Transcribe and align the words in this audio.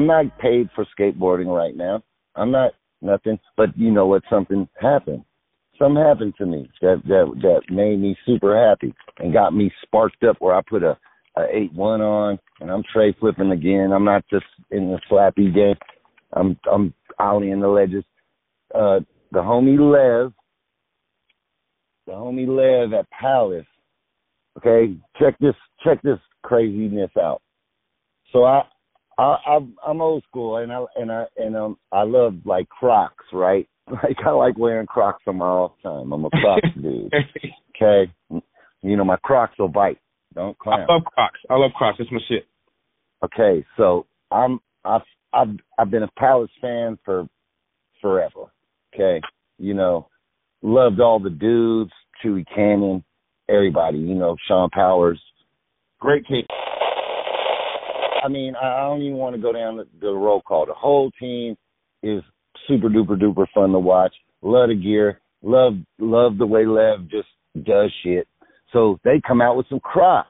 I'm 0.00 0.06
not 0.06 0.38
paid 0.38 0.70
for 0.74 0.86
skateboarding 0.98 1.54
right 1.54 1.76
now. 1.76 2.02
I'm 2.34 2.50
not 2.50 2.72
nothing. 3.02 3.38
But 3.58 3.76
you 3.76 3.90
know 3.90 4.06
what? 4.06 4.22
Something 4.30 4.66
happened. 4.80 5.24
Something 5.78 6.02
happened 6.02 6.32
to 6.38 6.46
me 6.46 6.70
that 6.80 7.02
that 7.04 7.30
that 7.42 7.74
made 7.74 8.00
me 8.00 8.16
super 8.24 8.56
happy 8.66 8.94
and 9.18 9.30
got 9.30 9.52
me 9.52 9.70
sparked 9.82 10.24
up. 10.24 10.36
Where 10.38 10.54
I 10.54 10.62
put 10.66 10.82
a, 10.82 10.96
a 11.36 11.44
eight 11.52 11.74
one 11.74 12.00
on 12.00 12.38
and 12.60 12.70
I'm 12.70 12.82
tray 12.90 13.14
flipping 13.20 13.50
again. 13.50 13.92
I'm 13.92 14.06
not 14.06 14.24
just 14.30 14.46
in 14.70 14.88
the 14.88 14.98
slappy 15.10 15.54
game. 15.54 15.76
I'm 16.32 16.58
I'm 16.72 16.94
ollieing 17.20 17.60
the 17.60 17.68
ledges. 17.68 18.04
Uh, 18.74 19.00
the 19.32 19.40
homie 19.40 19.78
Lev, 19.78 20.32
the 22.06 22.12
homie 22.12 22.48
Lev 22.48 22.98
at 22.98 23.10
Palace. 23.10 23.66
Okay, 24.56 24.94
check 25.18 25.38
this 25.40 25.54
check 25.84 26.00
this 26.00 26.18
craziness 26.42 27.10
out. 27.20 27.42
So 28.32 28.44
I 28.44 28.62
I, 29.18 29.36
I'm 29.46 29.74
I'm 29.86 30.00
old 30.00 30.22
school, 30.28 30.56
and 30.56 30.72
I 30.72 30.84
and 30.96 31.12
I 31.12 31.24
and 31.36 31.56
um 31.56 31.76
I 31.92 32.02
love 32.02 32.34
like 32.44 32.68
Crocs, 32.68 33.24
right? 33.32 33.68
Like 33.90 34.18
I 34.24 34.30
like 34.30 34.56
wearing 34.56 34.86
Crocs 34.86 35.24
on 35.26 35.38
my 35.38 35.46
off 35.46 35.72
time. 35.82 36.12
I'm 36.12 36.24
a 36.24 36.30
Crocs 36.30 36.68
dude. 36.80 37.12
Okay, 37.74 38.12
you 38.82 38.96
know 38.96 39.02
my 39.02 39.16
Crocs 39.16 39.58
will 39.58 39.66
bite. 39.66 39.98
Don't 40.32 40.56
clown. 40.58 40.86
I 40.88 40.92
love 40.92 41.02
Crocs. 41.04 41.40
I 41.50 41.54
love 41.56 41.72
Crocs. 41.76 41.98
That's 41.98 42.12
my 42.12 42.20
shit. 42.28 42.46
Okay, 43.24 43.66
so 43.76 44.06
I'm 44.30 44.60
I've 44.84 45.00
I've 45.32 45.56
I've 45.76 45.90
been 45.90 46.04
a 46.04 46.10
Palace 46.16 46.52
fan 46.60 46.98
for 47.04 47.26
forever. 48.00 48.52
Okay, 48.94 49.20
you 49.58 49.74
know, 49.74 50.08
loved 50.62 51.00
all 51.00 51.18
the 51.18 51.30
dudes, 51.30 51.90
Chewy 52.24 52.44
Cannon, 52.54 53.02
everybody. 53.48 53.98
You 53.98 54.14
know, 54.14 54.36
Sean 54.46 54.70
Powers, 54.70 55.20
great 55.98 56.24
team. 56.26 56.44
I 58.22 58.28
mean, 58.28 58.54
I 58.60 58.80
don't 58.80 59.02
even 59.02 59.16
want 59.16 59.36
to 59.36 59.42
go 59.42 59.52
down 59.52 59.76
the, 59.76 59.86
the 60.00 60.12
roll 60.12 60.42
call. 60.42 60.66
The 60.66 60.74
whole 60.74 61.10
team 61.20 61.56
is 62.02 62.22
super 62.68 62.88
duper 62.88 63.20
duper 63.20 63.46
fun 63.54 63.72
to 63.72 63.78
watch. 63.78 64.14
Love 64.42 64.68
the 64.68 64.74
gear. 64.74 65.20
Love 65.42 65.74
love 65.98 66.38
the 66.38 66.46
way 66.46 66.66
Lev 66.66 67.08
just 67.10 67.28
does 67.66 67.92
shit. 68.02 68.28
So 68.72 68.98
they 69.04 69.20
come 69.26 69.40
out 69.40 69.56
with 69.56 69.66
some 69.68 69.80
Crocs. 69.80 70.28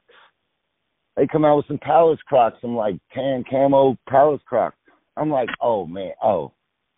They 1.16 1.26
come 1.26 1.44
out 1.44 1.56
with 1.56 1.66
some 1.66 1.78
Palace 1.78 2.20
Crocs, 2.26 2.56
some 2.60 2.76
like 2.76 2.96
tan 3.14 3.44
camo 3.48 3.96
Palace 4.08 4.40
Crocs. 4.46 4.76
I'm 5.16 5.30
like, 5.30 5.48
oh 5.60 5.86
man, 5.86 6.12
oh. 6.22 6.52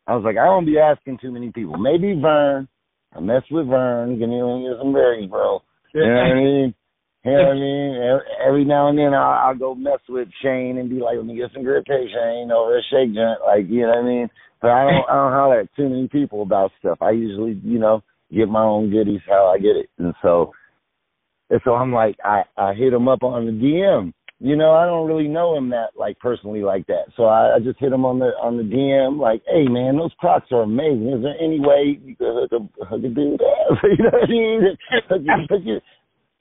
I 0.06 0.14
was 0.16 0.24
like, 0.24 0.36
I 0.36 0.44
don't 0.44 0.66
be 0.66 0.78
asking 0.78 1.18
too 1.22 1.30
many 1.30 1.52
people. 1.52 1.78
Maybe 1.78 2.18
Vern. 2.20 2.68
I 3.14 3.20
mess 3.20 3.42
with 3.50 3.68
Vern. 3.68 4.18
Give 4.18 4.28
me 4.28 4.68
some 4.78 4.92
berries, 4.92 5.30
bro. 5.30 5.60
You 5.94 6.00
know 6.00 6.06
what 6.06 6.22
I 6.22 6.34
mean? 6.40 6.74
You 7.24 7.30
know 7.30 7.38
what 7.38 7.50
I 7.50 7.54
mean? 7.54 8.20
Every 8.44 8.64
now 8.64 8.88
and 8.88 8.98
then 8.98 9.14
I'll, 9.14 9.48
I'll 9.48 9.54
go 9.54 9.74
mess 9.76 10.00
with 10.08 10.28
Shane 10.42 10.78
and 10.78 10.90
be 10.90 10.96
like, 10.98 11.16
let 11.16 11.26
me 11.26 11.36
get 11.36 11.50
some 11.54 11.62
grip 11.62 11.84
tape, 11.86 12.08
Shane, 12.08 12.50
over 12.50 12.78
a 12.78 12.82
shake 12.90 13.14
joint. 13.14 13.38
Like, 13.46 13.66
you 13.68 13.82
know 13.82 13.88
what 13.88 13.98
I 13.98 14.02
mean? 14.02 14.28
But 14.60 14.70
I 14.72 14.82
don't, 14.84 15.10
I 15.10 15.14
don't 15.14 15.32
holler 15.32 15.60
at 15.60 15.74
too 15.76 15.88
many 15.88 16.08
people 16.08 16.42
about 16.42 16.72
stuff. 16.80 16.98
I 17.00 17.10
usually, 17.10 17.60
you 17.64 17.78
know, 17.78 18.02
get 18.34 18.48
my 18.48 18.62
own 18.62 18.90
goodies 18.90 19.20
how 19.28 19.52
I 19.54 19.58
get 19.58 19.76
it. 19.76 19.88
And 19.98 20.14
so, 20.20 20.52
and 21.50 21.60
so 21.64 21.74
I'm 21.74 21.92
like, 21.92 22.16
I, 22.24 22.42
I 22.56 22.74
hit 22.74 22.92
him 22.92 23.06
up 23.06 23.22
on 23.22 23.46
the 23.46 23.52
DM. 23.52 24.12
You 24.40 24.56
know, 24.56 24.72
I 24.72 24.86
don't 24.86 25.06
really 25.06 25.28
know 25.28 25.56
him 25.56 25.70
that 25.70 25.90
like 25.96 26.18
personally 26.18 26.62
like 26.62 26.88
that. 26.88 27.06
So 27.16 27.26
I, 27.26 27.54
I 27.54 27.58
just 27.60 27.78
hit 27.78 27.92
him 27.92 28.04
on 28.04 28.18
the 28.18 28.34
on 28.42 28.56
the 28.56 28.64
DM 28.64 29.20
like, 29.20 29.42
hey 29.46 29.68
man, 29.68 29.96
those 29.96 30.10
Crocs 30.18 30.50
are 30.50 30.62
amazing. 30.62 31.14
Is 31.14 31.22
there 31.22 31.38
any 31.38 31.60
way 31.60 32.00
you 32.02 32.16
could 32.16 32.50
hook 32.50 32.50
a 32.50 32.84
hook 32.84 33.04
a 33.04 33.08
dude 33.08 33.40
up? 33.40 33.78
you 33.84 34.02
know 34.02 34.10
what 34.10 34.24
I 34.24 34.32
mean? 34.32 35.80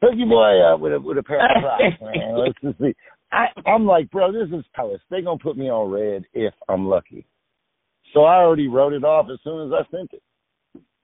Hook 0.01 0.13
your 0.15 0.27
boy 0.27 0.61
up 0.61 0.79
with 0.79 0.93
a 0.93 0.99
with 0.99 1.17
a 1.17 1.23
pair 1.23 1.39
of 1.39 1.61
Crocs, 1.61 2.01
man. 2.01 2.37
Let's 2.37 2.59
just 2.61 2.79
see. 2.79 2.95
I 3.31 3.47
I'm 3.65 3.85
like, 3.85 4.09
bro, 4.11 4.31
this 4.31 4.49
is 4.57 4.65
Palace. 4.75 5.01
They 5.09 5.21
gonna 5.21 5.37
put 5.37 5.57
me 5.57 5.69
on 5.69 5.91
red 5.91 6.25
if 6.33 6.53
I'm 6.67 6.87
lucky. 6.87 7.25
So 8.13 8.23
I 8.23 8.37
already 8.37 8.67
wrote 8.67 8.93
it 8.93 9.03
off 9.03 9.27
as 9.31 9.39
soon 9.43 9.67
as 9.67 9.73
I 9.73 9.89
sent 9.95 10.11
it, 10.13 10.23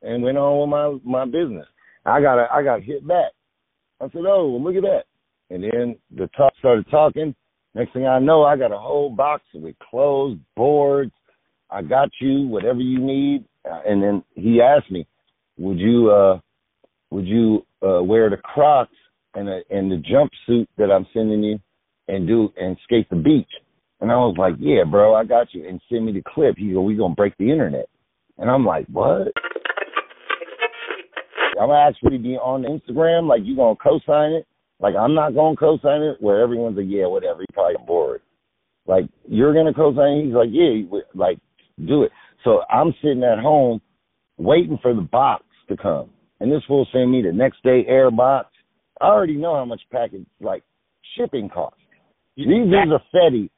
and 0.02 0.24
went 0.24 0.38
on 0.38 0.60
with 0.60 0.70
my 0.70 1.26
my 1.26 1.26
business. 1.26 1.68
I 2.06 2.22
got 2.22 2.40
a, 2.40 2.48
I 2.52 2.64
got 2.64 2.84
hit 2.84 3.06
back. 3.08 3.32
I 4.00 4.06
said, 4.06 4.24
oh, 4.28 4.48
well, 4.50 4.64
look 4.64 4.76
at 4.76 4.84
that. 4.84 5.04
And 5.50 5.64
then 5.64 5.98
the 6.16 6.28
talk 6.38 6.54
started 6.60 6.86
talking. 6.90 7.36
Next 7.74 7.94
thing 7.94 8.08
I 8.08 8.20
know, 8.20 8.44
I 8.44 8.58
got 8.58 8.72
a 8.72 8.78
whole 8.78 9.10
box 9.10 9.44
with 9.54 9.76
clothes, 9.80 10.38
boards. 10.56 11.12
I 11.70 11.82
got 11.82 12.10
you 12.22 12.48
whatever 12.48 12.80
you 12.80 13.00
need. 13.00 13.46
And 13.66 14.02
then 14.02 14.24
he 14.36 14.62
asked 14.62 14.90
me, 14.90 15.06
would 15.58 15.80
you 15.80 16.10
uh 16.12 16.40
would 17.12 17.26
you 17.26 17.66
uh, 17.84 18.02
wear 18.04 18.30
the 18.30 18.38
Crocs 18.38 18.92
and 19.34 19.48
a, 19.48 19.62
and 19.70 19.92
the 19.92 19.98
jumpsuit 19.98 20.68
that 20.78 20.92
I'm 20.92 21.08
sending 21.14 21.44
you 21.44 21.60
and 22.08 22.28
do 22.28 22.50
and 22.58 22.78
skate 22.84 23.10
the 23.10 23.16
beach. 23.16 23.50
And 24.00 24.12
I 24.12 24.16
was 24.16 24.36
like, 24.38 24.54
yeah, 24.60 24.84
bro, 24.90 25.16
I 25.16 25.24
got 25.24 25.54
you. 25.54 25.68
And 25.68 25.82
send 25.90 26.06
me 26.06 26.12
the 26.12 26.24
clip. 26.26 26.56
He 26.58 26.74
go, 26.74 26.82
we 26.82 26.96
gonna 26.96 27.16
break 27.16 27.36
the 27.38 27.52
internet. 27.52 27.88
And 28.38 28.50
I'm 28.50 28.66
like, 28.66 28.88
what? 28.88 29.32
I'm 31.60 31.72
actually 31.72 32.20
be 32.20 32.36
on 32.36 32.64
Instagram. 32.64 33.28
Like, 33.28 33.42
you 33.44 33.56
gonna 33.56 33.76
co-sign 33.76 34.34
it? 34.34 34.46
Like, 34.80 34.96
I'm 34.96 35.16
not 35.16 35.34
gonna 35.34 35.56
co-sign 35.56 36.02
it. 36.02 36.18
Where 36.22 36.42
everyone's 36.42 36.78
like, 36.78 36.86
yeah, 36.88 37.08
whatever. 37.08 37.42
You 37.42 37.48
probably 37.54 37.76
bored. 37.86 38.22
Like, 38.86 39.06
you're 39.28 39.54
gonna 39.54 39.74
co-sign. 39.74 40.20
It? 40.20 40.26
He's 40.26 40.36
like, 40.36 40.50
yeah, 40.52 41.00
like, 41.16 41.40
do 41.84 42.04
it. 42.04 42.12
So 42.44 42.62
I'm 42.70 42.94
sitting 43.02 43.24
at 43.24 43.40
home 43.40 43.82
waiting 44.38 44.78
for 44.82 44.94
the 44.94 45.02
box 45.02 45.44
to 45.70 45.76
come 45.76 46.12
and 46.40 46.52
this 46.52 46.62
fool 46.68 46.88
send 46.92 47.12
me 47.12 47.22
the 47.22 47.32
next 47.32 47.64
day 47.64 47.86
air 47.88 48.12
box. 48.12 48.50
I 49.02 49.06
already 49.06 49.36
know 49.36 49.56
how 49.56 49.66
much 49.66 49.82
package 49.92 50.26
like 50.40 50.64
shipping 51.16 51.50
costs. 51.50 51.80
These 52.36 52.48
dudes 52.48 52.92
are 52.92 53.02
fetty. 53.14 53.50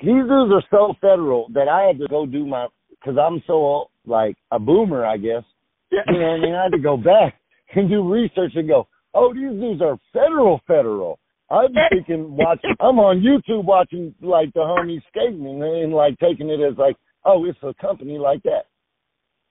These 0.00 0.28
dudes 0.28 0.52
are 0.52 0.64
so 0.70 0.94
federal 1.00 1.48
that 1.54 1.68
I 1.68 1.82
had 1.82 1.98
to 1.98 2.08
go 2.08 2.26
do 2.26 2.46
my 2.46 2.66
because 2.90 3.18
I'm 3.18 3.42
so 3.46 3.90
like 4.06 4.36
a 4.50 4.58
boomer, 4.58 5.04
I 5.04 5.16
guess. 5.16 5.42
You 5.90 6.18
know 6.18 6.18
what 6.18 6.26
I 6.26 6.40
mean? 6.40 6.54
I 6.54 6.62
had 6.64 6.72
to 6.72 6.78
go 6.78 6.96
back 6.96 7.34
and 7.74 7.88
do 7.88 8.10
research 8.10 8.52
and 8.54 8.68
go, 8.68 8.88
oh, 9.14 9.32
these 9.32 9.50
dudes 9.60 9.82
are 9.82 9.98
federal, 10.12 10.60
federal. 10.66 11.18
I'm 11.50 11.72
thinking 11.90 12.36
watching. 12.36 12.74
I'm 12.80 12.98
on 12.98 13.20
YouTube 13.20 13.64
watching 13.64 14.14
like 14.20 14.52
the 14.54 14.60
homies 14.60 15.02
skating 15.08 15.62
and 15.62 15.92
like 15.92 16.18
taking 16.18 16.50
it 16.50 16.60
as 16.60 16.76
like, 16.76 16.96
oh, 17.24 17.44
it's 17.44 17.58
a 17.62 17.72
company 17.80 18.18
like 18.18 18.42
that. 18.42 18.66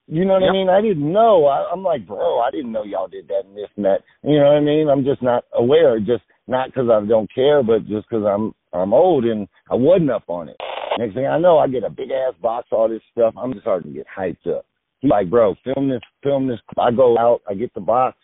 You 0.07 0.23
know 0.23 0.33
what 0.33 0.43
yep. 0.43 0.49
I 0.51 0.53
mean? 0.53 0.69
I 0.69 0.81
didn't 0.81 1.11
know. 1.11 1.45
I, 1.47 1.71
I'm 1.71 1.81
like, 1.81 2.05
bro, 2.05 2.39
I 2.39 2.51
didn't 2.51 2.71
know 2.71 2.83
y'all 2.83 3.07
did 3.07 3.27
that 3.27 3.43
and 3.45 3.57
this 3.57 3.69
and 3.75 3.85
that. 3.85 4.01
You 4.23 4.37
know 4.37 4.45
what 4.45 4.57
I 4.57 4.61
mean? 4.61 4.87
I'm 4.87 5.03
just 5.03 5.23
not 5.23 5.45
aware. 5.53 5.99
Just 5.99 6.23
not 6.47 6.67
because 6.67 6.89
I 6.91 7.03
don't 7.05 7.33
care, 7.33 7.63
but 7.63 7.87
just 7.87 8.07
because 8.09 8.23
I'm 8.25 8.53
I'm 8.71 8.93
old 8.93 9.25
and 9.25 9.47
I 9.71 9.75
wasn't 9.75 10.11
up 10.11 10.25
on 10.27 10.49
it. 10.49 10.57
Next 10.97 11.15
thing 11.15 11.25
I 11.25 11.39
know, 11.39 11.57
I 11.57 11.67
get 11.67 11.83
a 11.83 11.89
big 11.89 12.11
ass 12.11 12.33
box, 12.41 12.67
all 12.71 12.87
this 12.87 13.01
stuff. 13.11 13.33
I'm 13.37 13.51
just 13.51 13.63
starting 13.63 13.91
to 13.91 13.97
get 13.97 14.05
hyped 14.07 14.47
up. 14.47 14.65
He's 14.99 15.11
like, 15.11 15.29
bro, 15.29 15.55
film 15.63 15.89
this, 15.89 16.01
film 16.23 16.47
this. 16.47 16.59
I 16.77 16.91
go 16.91 17.17
out, 17.17 17.41
I 17.49 17.53
get 17.53 17.73
the 17.73 17.81
box. 17.81 18.17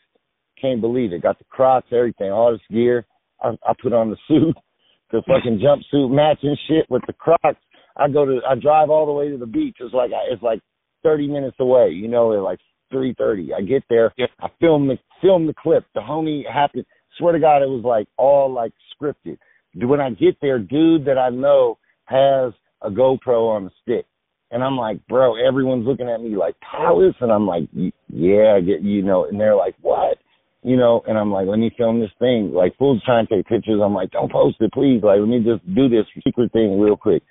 Can't 0.62 0.82
believe 0.82 1.12
it. 1.12 1.24
Got 1.24 1.40
the 1.40 1.46
Crocs, 1.46 1.88
everything, 1.92 2.32
all 2.32 2.52
this 2.52 2.62
gear. 2.70 3.06
I, 3.42 3.50
I 3.68 3.74
put 3.82 3.94
on 3.94 4.10
the 4.10 4.18
suit, 4.28 4.56
the 5.12 5.22
fucking 5.28 5.60
jumpsuit 5.60 6.12
matching 6.12 6.56
shit 6.68 6.86
with 6.90 7.02
the 7.08 7.14
Crocs. 7.14 7.60
I 7.98 8.08
go 8.08 8.26
to, 8.26 8.40
I 8.48 8.56
drive 8.56 8.90
all 8.90 9.06
the 9.06 9.12
way 9.12 9.30
to 9.30 9.38
the 9.38 9.46
beach. 9.46 9.78
It's 9.80 9.94
like, 9.94 10.12
it's 10.32 10.44
like 10.44 10.62
30 11.04 11.28
minutes 11.28 11.58
away, 11.60 11.90
you 11.90 12.08
know, 12.08 12.34
at 12.34 12.42
like 12.42 12.60
3:30. 12.94 13.54
I 13.58 13.62
get 13.62 13.84
there, 13.90 14.14
I 14.40 14.48
film 14.60 14.88
the 14.88 14.98
film 15.22 15.48
the 15.48 15.54
clip. 15.54 15.86
The 15.94 16.02
homie 16.02 16.44
happened. 16.52 16.86
Swear 17.18 17.34
to 17.34 17.40
God, 17.40 17.62
it 17.62 17.70
was 17.70 17.84
like 17.84 18.08
all 18.18 18.52
like 18.52 18.74
scripted. 18.94 19.38
When 19.76 20.02
I 20.02 20.10
get 20.12 20.38
there, 20.42 20.60
dude 20.60 21.06
that 21.06 21.18
I 21.18 21.30
know 21.30 21.78
has 22.06 22.54
a 22.82 22.90
GoPro 22.90 23.56
on 23.56 23.66
the 23.66 23.72
stick, 23.82 24.06
and 24.52 24.64
I'm 24.64 24.76
like, 24.76 25.06
bro, 25.08 25.36
everyone's 25.36 25.88
looking 25.88 26.10
at 26.10 26.22
me 26.22 26.36
like 26.36 26.56
Palace, 26.60 27.16
and 27.22 27.32
I'm 27.32 27.48
like, 27.48 27.70
yeah, 28.10 28.56
I 28.56 28.62
get 28.62 28.82
you 28.82 29.02
know, 29.02 29.26
and 29.26 29.40
they're 29.40 29.56
like, 29.56 29.76
what? 29.82 30.18
You 30.64 30.78
know, 30.78 31.02
and 31.08 31.18
I'm 31.18 31.32
like, 31.32 31.48
let 31.48 31.58
me 31.58 31.74
film 31.76 32.00
this 32.00 32.12
thing. 32.20 32.52
Like, 32.54 32.78
fools 32.78 33.02
trying 33.04 33.26
to 33.26 33.36
take 33.38 33.48
pictures. 33.48 33.82
I'm 33.84 33.96
like, 33.96 34.12
don't 34.12 34.32
post 34.32 34.58
it, 34.60 34.72
please. 34.74 35.02
Like, 35.02 35.20
let 35.20 35.28
me 35.28 35.40
just 35.40 35.66
do 35.74 35.90
this 35.90 36.06
secret 36.24 36.52
thing 36.52 36.80
real 36.80 36.96
quick. 36.96 37.24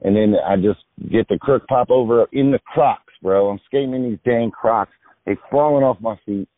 And 0.00 0.16
then 0.16 0.34
I 0.48 0.56
just 0.56 0.80
get 1.12 1.28
the 1.28 1.38
crook 1.38 1.66
pop 1.66 1.90
over 1.90 2.26
in 2.32 2.50
the 2.50 2.58
Crocs 2.60 3.09
bro. 3.22 3.48
I'm 3.48 3.60
skating 3.66 3.94
in 3.94 4.02
these 4.02 4.18
dang 4.24 4.50
Crocs. 4.50 4.92
They 5.26 5.36
falling 5.50 5.84
off 5.84 6.00
my 6.00 6.16
feet. 6.24 6.48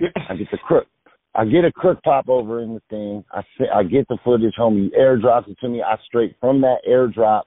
I 0.00 0.34
get 0.36 0.50
the 0.50 0.58
crook. 0.58 0.86
I 1.34 1.44
get 1.46 1.64
a 1.64 1.72
crook 1.72 1.98
pop 2.02 2.28
over 2.28 2.60
in 2.60 2.74
the 2.74 2.82
thing. 2.90 3.24
I 3.32 3.42
I 3.74 3.82
get 3.84 4.06
the 4.08 4.18
footage 4.24 4.54
homie. 4.58 4.90
He 4.90 4.98
airdrops 4.98 5.48
it 5.48 5.56
to 5.60 5.68
me. 5.68 5.82
I 5.82 5.96
straight 6.06 6.36
from 6.40 6.60
that 6.60 6.78
airdrop, 6.88 7.42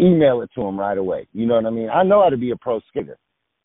email 0.00 0.42
it 0.42 0.50
to 0.54 0.62
him 0.62 0.78
right 0.78 0.98
away. 0.98 1.28
You 1.32 1.46
know 1.46 1.54
what 1.54 1.66
I 1.66 1.70
mean? 1.70 1.88
I 1.88 2.02
know 2.02 2.22
how 2.22 2.30
to 2.30 2.36
be 2.36 2.50
a 2.50 2.56
pro 2.56 2.80
skater. 2.88 3.18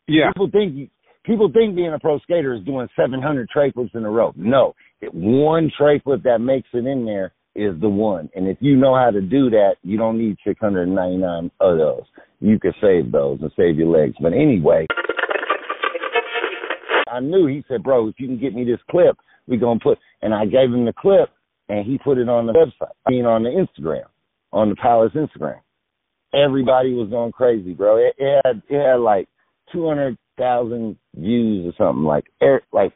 Yeah. 0.08 0.32
People 0.32 0.50
think 0.52 0.92
people 1.24 1.52
think 1.52 1.76
being 1.76 1.94
a 1.94 2.00
pro 2.00 2.20
skater 2.20 2.54
is 2.54 2.64
doing 2.66 2.88
700 2.96 3.50
tray 3.50 3.72
flips 3.72 3.92
in 3.96 4.06
a 4.06 4.10
row. 4.10 4.32
No, 4.36 4.76
it, 5.02 5.12
one 5.14 5.72
tray 5.78 6.00
flip 6.00 6.22
that 6.24 6.40
makes 6.40 6.70
it 6.74 6.86
in 6.86 7.06
there 7.06 7.34
is 7.58 7.80
the 7.82 7.90
one. 7.90 8.30
And 8.36 8.48
if 8.48 8.58
you 8.62 8.76
know 8.76 8.96
how 8.96 9.12
to 9.12 9.22
do 9.22 9.50
that, 9.50 9.76
you 9.84 9.98
don't 9.98 10.18
need 10.18 10.38
699 10.46 11.52
of 11.60 11.78
those. 11.78 12.04
You 12.40 12.60
can 12.60 12.74
save 12.82 13.12
those 13.12 13.40
and 13.42 13.52
save 13.58 13.78
your 13.78 13.90
legs. 13.90 14.16
But 14.22 14.34
anyway, 14.34 14.86
I 17.12 17.20
knew 17.20 17.48
he 17.48 17.64
said, 17.68 17.84
bro, 17.84 18.08
if 18.08 18.16
you 18.20 18.28
can 18.28 18.40
get 18.40 18.54
me 18.54 18.64
this 18.64 18.80
clip, 18.92 19.18
we're 19.48 19.60
going 19.60 19.80
to 19.80 19.84
put, 19.84 19.98
and 20.22 20.34
I 20.34 20.46
gave 20.46 20.74
him 20.74 20.86
the 20.86 20.94
clip 20.94 21.30
and 21.70 21.86
he 21.86 21.98
put 21.98 22.18
it 22.18 22.30
on 22.30 22.46
the 22.46 22.54
website, 22.54 22.92
I 23.06 23.12
mean, 23.12 23.26
on 23.26 23.44
the 23.44 23.50
Instagram, 23.50 24.06
on 24.54 24.70
the 24.70 24.76
Palace 24.76 25.14
Instagram. 25.16 25.60
everybody 26.34 26.94
was 26.94 27.10
going 27.10 27.32
crazy, 27.32 27.74
bro. 27.74 27.98
It, 27.98 28.16
it 28.18 28.42
had 28.46 28.62
it 28.70 28.82
had 28.82 29.00
like 29.00 29.28
two 29.72 29.88
hundred 29.88 30.18
thousand 30.38 30.98
views 31.16 31.68
or 31.68 31.74
something. 31.78 32.04
Like 32.04 32.26
er, 32.42 32.62
like 32.72 32.94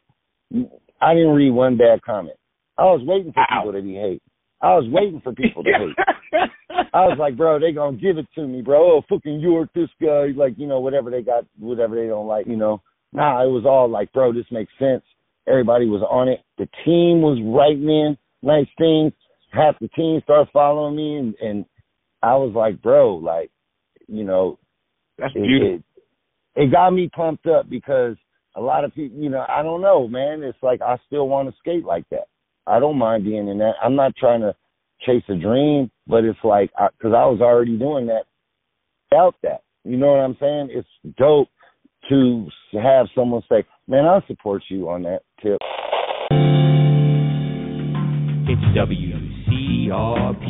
I 1.00 1.14
didn't 1.14 1.34
read 1.34 1.50
one 1.50 1.76
bad 1.76 2.02
comment. 2.02 2.36
I 2.78 2.84
was 2.84 3.02
waiting 3.04 3.32
for 3.32 3.40
Ow. 3.40 3.60
people 3.60 3.72
to 3.72 3.82
be 3.82 3.94
hate. 3.94 4.22
I 4.62 4.74
was 4.74 4.84
waiting 4.90 5.20
for 5.22 5.32
people 5.32 5.64
to 5.64 5.70
hate. 5.70 6.48
I 6.94 7.06
was 7.06 7.18
like, 7.18 7.36
bro, 7.36 7.58
they 7.58 7.72
gonna 7.72 7.96
give 7.96 8.16
it 8.18 8.26
to 8.36 8.46
me, 8.46 8.62
bro. 8.62 8.98
Oh, 8.98 9.02
fucking 9.08 9.40
York, 9.40 9.70
this 9.74 9.88
guy, 10.00 10.28
like, 10.36 10.54
you 10.56 10.66
know, 10.66 10.80
whatever 10.80 11.10
they 11.10 11.22
got, 11.22 11.44
whatever 11.58 11.96
they 11.96 12.06
don't 12.06 12.28
like, 12.28 12.46
you 12.46 12.56
know. 12.56 12.80
Nah, 13.12 13.42
it 13.44 13.48
was 13.48 13.64
all 13.66 13.88
like, 13.90 14.12
bro, 14.12 14.32
this 14.32 14.46
makes 14.50 14.72
sense. 14.78 15.02
Everybody 15.48 15.86
was 15.86 16.02
on 16.08 16.28
it. 16.28 16.40
The 16.58 16.68
team 16.84 17.20
was 17.20 17.38
writing 17.44 17.88
in 17.88 18.16
nice 18.42 18.68
things. 18.78 19.12
Half 19.50 19.78
the 19.80 19.88
team 19.88 20.20
started 20.22 20.50
following 20.52 20.96
me, 20.96 21.16
and, 21.16 21.34
and 21.40 21.64
I 22.22 22.36
was 22.36 22.52
like, 22.54 22.80
bro, 22.80 23.16
like, 23.16 23.50
you 24.06 24.24
know, 24.24 24.58
That's 25.18 25.34
it, 25.34 25.42
beautiful. 25.42 25.82
it, 26.54 26.64
it 26.64 26.70
got 26.72 26.90
me 26.90 27.10
pumped 27.14 27.46
up 27.46 27.68
because 27.68 28.16
a 28.54 28.60
lot 28.60 28.84
of 28.84 28.94
people, 28.94 29.18
you 29.18 29.28
know, 29.28 29.44
I 29.48 29.62
don't 29.62 29.82
know, 29.82 30.06
man. 30.08 30.42
It's 30.42 30.62
like 30.62 30.80
I 30.80 30.96
still 31.06 31.28
want 31.28 31.48
to 31.48 31.54
skate 31.58 31.84
like 31.84 32.08
that. 32.10 32.28
I 32.66 32.78
don't 32.78 32.98
mind 32.98 33.24
being 33.24 33.48
in 33.48 33.58
that. 33.58 33.74
I'm 33.82 33.96
not 33.96 34.14
trying 34.16 34.40
to 34.42 34.54
chase 35.04 35.24
a 35.28 35.34
dream, 35.34 35.90
but 36.06 36.24
it's 36.24 36.38
like 36.44 36.70
because 36.98 37.12
I, 37.14 37.26
was 37.26 37.40
already 37.40 37.76
doing 37.76 38.06
that 38.06 38.24
without 39.10 39.34
that. 39.42 39.62
You 39.84 39.96
know 39.96 40.12
what 40.12 40.20
I'm 40.20 40.36
saying? 40.38 40.68
It's 40.70 40.88
dope 41.16 41.48
to 42.08 42.48
have 42.80 43.06
someone 43.14 43.42
say, 43.48 43.64
"Man, 43.88 44.06
I 44.06 44.20
support 44.26 44.62
you 44.68 44.88
on 44.88 45.02
that 45.02 45.22
tip." 45.42 45.58
It's 48.48 48.62
WCRP. 48.76 50.42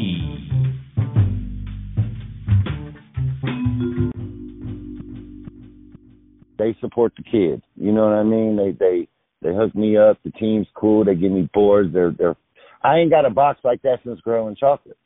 They 6.59 6.77
support 6.81 7.15
the 7.17 7.23
kids. 7.23 7.63
You 7.75 7.93
know 7.93 8.05
what 8.05 8.15
I 8.15 8.23
mean? 8.23 8.57
They 8.57 8.73
they 8.73 9.09
they 9.43 9.55
hook 9.55 9.75
me 9.75 9.97
up. 9.97 10.19
The 10.25 10.31
team's 10.33 10.67
cool. 10.75 11.05
They 11.05 11.15
give 11.15 11.33
me 11.33 11.49
boards. 11.53 11.93
They're 11.93 12.13
they're. 12.13 12.37
I 12.83 12.99
ain't 12.99 13.11
got 13.11 13.25
a 13.27 13.31
box 13.31 13.61
like 13.65 13.83
that 13.83 13.99
since 14.05 14.21
growing 14.21 14.57
chocolate. 14.57 14.97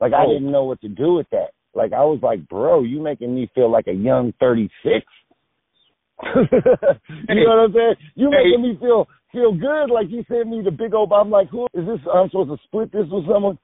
Like 0.00 0.12
I 0.12 0.24
Oh. 0.26 0.32
didn't 0.32 0.50
know 0.50 0.64
what 0.64 0.80
to 0.82 0.88
do 0.88 1.14
with 1.14 1.26
that. 1.30 1.50
Like 1.74 1.92
I 1.92 2.04
was 2.04 2.20
like, 2.22 2.48
bro, 2.48 2.82
you 2.82 3.00
making 3.00 3.34
me 3.34 3.50
feel 3.54 3.70
like 3.70 3.86
a 3.86 3.92
young 3.92 4.32
thirty 4.40 4.68
six. 4.82 5.06
you 6.22 6.46
know 7.34 7.56
what 7.56 7.64
I'm 7.64 7.72
saying? 7.72 7.94
You 8.14 8.30
making 8.30 8.62
me 8.62 8.76
feel 8.80 9.08
feel 9.32 9.52
good. 9.54 9.86
Like 9.90 10.06
you 10.10 10.24
sent 10.28 10.48
me 10.48 10.62
the 10.62 10.70
big 10.70 10.94
old. 10.94 11.12
I'm 11.12 11.30
like, 11.30 11.48
who 11.48 11.64
is 11.74 11.86
this? 11.86 11.98
I'm 12.12 12.28
supposed 12.28 12.50
to 12.50 12.58
split 12.64 12.92
this 12.92 13.06
with 13.10 13.26
someone. 13.26 13.58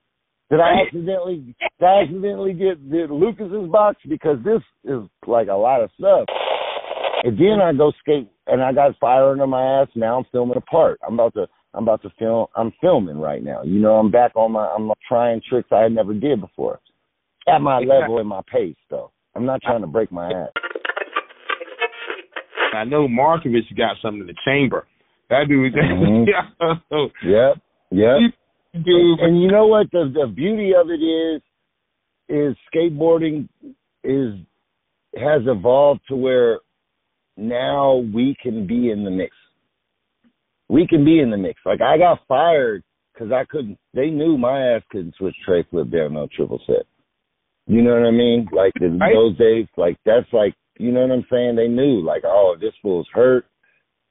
Did 0.51 0.61
I 0.61 0.81
accidentally 0.87 1.55
did 1.79 1.87
I 1.87 2.03
accidentally 2.03 2.55
get 2.55 2.91
did 2.91 3.11
Lucas's 3.11 3.69
box 3.71 3.99
because 4.09 4.39
this 4.45 4.63
is 4.85 5.03
like 5.27 5.49
a 5.49 5.55
lot 5.55 5.83
of 5.83 5.91
stuff. 5.99 6.25
And 7.25 7.37
then 7.39 7.61
I 7.63 7.73
go 7.75 7.93
skate 8.01 8.31
and 8.49 8.63
I 8.63 8.73
got 8.73 8.99
fire 8.99 9.31
under 9.31 9.47
my 9.47 9.83
ass. 9.83 9.89
Now 9.95 10.19
I'm 10.19 10.25
filming 10.33 10.57
a 10.57 10.61
part. 10.63 10.99
I'm 11.07 11.15
about 11.15 11.35
to 11.35 11.47
I'm 11.75 11.85
about 11.85 12.03
to 12.03 12.11
film 12.19 12.47
I'm 12.57 12.73
filming 12.81 13.19
right 13.19 13.43
now. 13.43 13.63
You 13.63 13.79
know, 13.81 13.97
I'm 13.97 14.11
back 14.11 14.33
on 14.35 14.53
my 14.53 14.67
I'm 14.67 14.91
trying 15.09 15.41
tricks 15.49 15.69
I 15.71 15.89
never 15.89 16.15
did 16.15 16.41
before. 16.41 16.81
At 17.47 17.61
my 17.61 17.79
level 17.79 18.19
and 18.19 18.29
my 18.29 18.41
pace 18.51 18.77
though. 18.91 19.11
I'm 19.35 19.47
not 19.47 19.63
trying 19.63 19.83
to 19.83 19.87
break 19.87 20.11
my 20.11 20.31
ass. 20.31 20.51
I 22.75 22.85
know 22.85 23.09
Markovich 23.09 23.75
got 23.77 23.97
something 24.03 24.21
in 24.23 24.27
the 24.27 24.35
chamber. 24.45 24.87
That 25.31 25.49
dude, 25.49 25.75
Mhm. 25.75 26.27
yeah, 27.23 27.53
Yep. 27.53 27.57
Yep. 27.91 28.33
dude. 28.85 29.21
And 29.21 29.43
you 29.43 29.51
know 29.51 29.67
what 29.67 29.91
the 29.93 30.11
the 30.15 30.27
beauty 30.27 30.73
of 30.75 30.91
it 30.91 31.03
is 31.03 31.43
is 32.29 32.57
skateboarding 32.73 33.49
is 34.05 34.35
has 35.17 35.43
evolved 35.47 36.01
to 36.09 36.17
where 36.17 36.61
now 37.39 37.97
we 38.13 38.37
can 38.43 38.67
be 38.67 38.91
in 38.91 39.05
the 39.05 39.11
mix. 39.11 39.35
We 40.69 40.87
can 40.87 41.05
be 41.05 41.21
in 41.21 41.31
the 41.31 41.37
mix. 41.37 41.61
Like 41.65 41.81
I 41.81 41.97
got 41.97 42.27
fired 42.27 42.83
because 43.15 43.33
I 43.33 43.45
couldn't. 43.49 43.79
They 43.95 44.11
knew 44.11 44.37
my 44.37 44.75
ass 44.75 44.83
couldn't 44.91 45.15
switch 45.17 45.37
tray 45.47 45.65
flip 45.71 45.91
down 45.91 46.15
no 46.15 46.29
triple 46.35 46.61
set. 46.67 46.85
You 47.67 47.83
know 47.83 47.95
what 47.95 48.07
I 48.07 48.11
mean? 48.11 48.49
Like 48.53 48.73
in 48.81 48.99
Right. 48.99 49.15
those 49.15 49.37
days, 49.39 49.67
like 49.77 49.97
that's 50.05 50.31
like 50.33 50.55
you 50.79 50.93
know 50.93 51.03
what 51.03 51.13
I'm 51.13 51.27
saying. 51.31 51.57
They 51.57 51.69
knew 51.69 52.03
like, 52.05 52.23
oh, 52.25 52.57
this 52.61 52.75
fool's 52.83 53.09
hurt, 53.13 53.47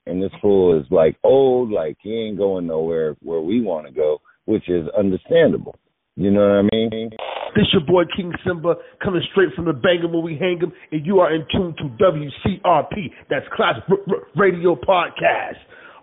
and 0.06 0.22
this 0.22 0.32
fool 0.42 0.80
is 0.80 0.86
like 0.90 1.18
old. 1.24 1.72
Like 1.72 1.98
he 2.02 2.14
ain't 2.14 2.38
going 2.38 2.66
nowhere 2.66 3.16
where 3.22 3.42
we 3.42 3.62
want 3.62 3.88
to 3.88 3.94
go, 3.94 4.20
which 4.46 4.70
is 4.70 4.88
understandable. 4.98 5.76
You 6.18 6.32
know 6.32 6.42
what 6.42 6.66
I 6.66 6.76
mean? 6.76 7.10
This 7.56 7.66
your 7.74 7.86
boy 7.86 8.04
King 8.16 8.34
Simba 8.46 8.76
coming 9.04 9.22
straight 9.32 9.54
from 9.56 9.66
the 9.66 9.74
banger 9.74 10.08
where 10.08 10.22
we 10.22 10.36
hang 10.38 10.58
him, 10.60 10.74
and 10.92 11.06
you 11.06 11.20
are 11.20 11.34
in 11.34 11.46
tune 11.52 11.76
to 11.78 11.84
WCRP. 12.04 13.12
That's 13.30 13.46
Class 13.56 13.76
R- 13.90 13.98
R- 14.10 14.24
Radio 14.36 14.76
Podcast. 14.76 15.58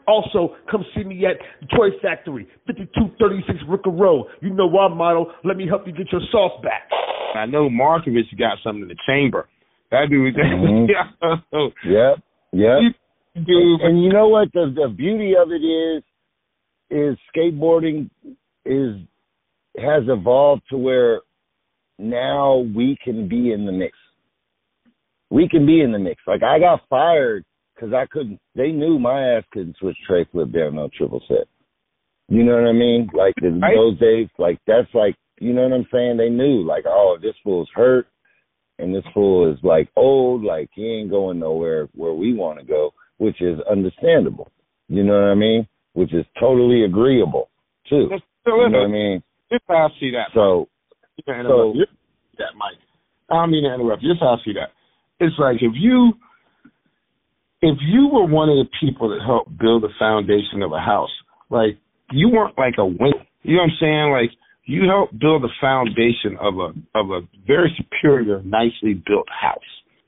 Also, 0.07 0.55
come 0.71 0.85
see 0.95 1.03
me 1.03 1.25
at 1.27 1.37
the 1.61 1.67
Toy 1.77 1.89
Factory, 2.03 2.47
5236 2.67 3.59
Ricker 3.69 3.91
Road. 3.91 4.27
You 4.41 4.51
know 4.51 4.71
our 4.79 4.89
motto. 4.91 5.33
Let 5.45 5.57
me 5.57 5.67
help 5.67 5.87
you 5.87 5.93
get 5.93 6.13
your 6.13 6.21
sauce 6.31 6.61
back. 6.63 6.89
I 7.35 7.47
know 7.47 7.69
Markovich 7.69 8.31
got 8.39 8.59
something 8.63 8.83
in 8.83 8.89
the 8.89 8.97
chamber. 9.07 9.49
That 9.91 10.07
dude, 10.11 10.35
Mhm. 10.37 10.89
yeah, 11.85 12.15
Yep. 12.15 12.19
Yep. 12.53 13.47
dude. 13.47 13.81
and 13.81 14.03
you 14.03 14.13
know 14.13 14.29
what 14.29 14.53
the 14.53 14.73
the 14.75 14.89
beauty 14.95 15.35
of 15.37 15.51
it 15.51 15.65
is 15.65 16.03
is 16.91 17.19
skateboarding 17.35 18.11
is 18.65 18.97
has 19.77 20.05
evolved 20.09 20.63
to 20.71 20.77
where 20.77 21.21
now 21.99 22.59
we 22.75 22.97
can 23.03 23.29
be 23.29 23.53
in 23.53 23.67
the 23.67 23.73
mix. 23.73 23.97
We 25.31 25.49
can 25.49 25.67
be 25.67 25.81
in 25.81 25.93
the 25.93 25.99
mix. 25.99 26.23
Like 26.27 26.43
I 26.43 26.59
got 26.59 26.81
fired 26.89 27.45
because 27.75 27.93
I 27.93 28.07
couldn't. 28.11 28.41
They 28.55 28.71
knew 28.71 28.99
my 28.99 29.37
ass 29.37 29.45
couldn't 29.53 29.77
switch 29.79 29.97
tray 30.07 30.27
flip 30.31 30.53
down 30.53 30.77
no 30.77 30.89
triple 30.97 31.23
set. 31.29 31.47
You 32.29 32.43
know 32.43 32.55
what 32.55 32.69
I 32.69 32.73
mean? 32.73 33.11
Like 33.13 33.35
in 33.43 33.61
Right. 33.61 33.75
those 33.75 33.99
days, 33.99 34.29
like 34.39 34.59
that's 34.67 34.93
like 34.95 35.17
you 35.41 35.53
know 35.53 35.63
what 35.63 35.73
I'm 35.73 35.87
saying. 35.93 36.17
They 36.17 36.31
knew 36.31 36.65
like, 36.65 36.85
oh, 36.87 37.19
this 37.21 37.35
fool's 37.43 37.69
hurt, 37.75 38.07
and 38.79 38.95
this 38.95 39.05
fool 39.13 39.53
is 39.53 39.59
like 39.63 39.89
old. 39.97 40.45
Like 40.45 40.71
he 40.75 40.87
ain't 40.87 41.11
going 41.11 41.39
nowhere 41.39 41.89
where 41.95 42.15
we 42.15 42.35
want 42.35 42.59
to 42.61 42.65
go, 42.65 42.93
which 43.19 43.41
is 43.43 43.59
understandable. 43.71 44.51
You 44.89 45.03
know 45.03 45.15
what 45.15 45.31
I 45.31 45.35
mean? 45.35 45.67
Which 45.95 46.13
is 46.15 46.25
totally 46.39 46.85
agreeable 46.85 47.51
too. 47.89 48.09
You 48.47 48.71
know 48.71 48.79
what 48.79 48.85
I 48.85 48.93
mean? 48.93 49.23
This 49.55 49.61
is 49.63 49.69
how 49.69 49.87
I 49.87 50.01
see 50.01 50.11
that. 50.11 50.29
So 50.35 50.69
So- 51.27 51.75
that 52.39 52.57
Mike. 52.57 52.75
I 53.31 53.35
don't 53.37 53.51
mean 53.53 53.63
to 53.63 53.75
interrupt. 53.75 54.03
you. 54.03 54.09
This 54.09 54.17
is 54.17 54.23
I 54.23 54.37
see 54.45 54.53
that. 54.55 54.73
It's 55.21 55.39
like 55.39 55.63
if 55.63 55.73
you 55.77 56.15
if 57.63 57.79
you 57.81 58.09
were 58.09 58.27
one 58.27 58.51
of 58.51 58.57
the 58.57 58.69
people 58.81 59.09
that 59.11 59.23
helped 59.25 59.57
build 59.57 59.83
the 59.85 59.89
foundation 59.99 60.61
of 60.63 60.73
a 60.73 60.81
house, 60.81 61.11
like 61.51 61.79
you 62.11 62.29
weren't 62.29 62.59
like 62.59 62.75
a 62.79 62.85
wing. 62.85 63.15
You 63.43 63.57
know 63.57 63.63
what 63.63 63.71
I'm 63.71 63.77
saying? 63.81 64.11
Like 64.11 64.31
you 64.65 64.89
helped 64.89 65.17
build 65.19 65.43
the 65.45 65.49
foundation 65.61 66.37
of 66.41 66.59
a 66.59 66.75
of 66.99 67.11
a 67.11 67.21
very 67.47 67.73
superior, 67.79 68.43
nicely 68.43 68.95
built 69.07 69.29
house. 69.31 69.59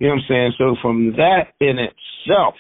You 0.01 0.09
know 0.09 0.15
what 0.15 0.23
I'm 0.23 0.29
saying? 0.29 0.53
So 0.59 0.77
from 0.83 1.13
that 1.13 1.55
in 1.61 1.79
itself, 1.79 2.55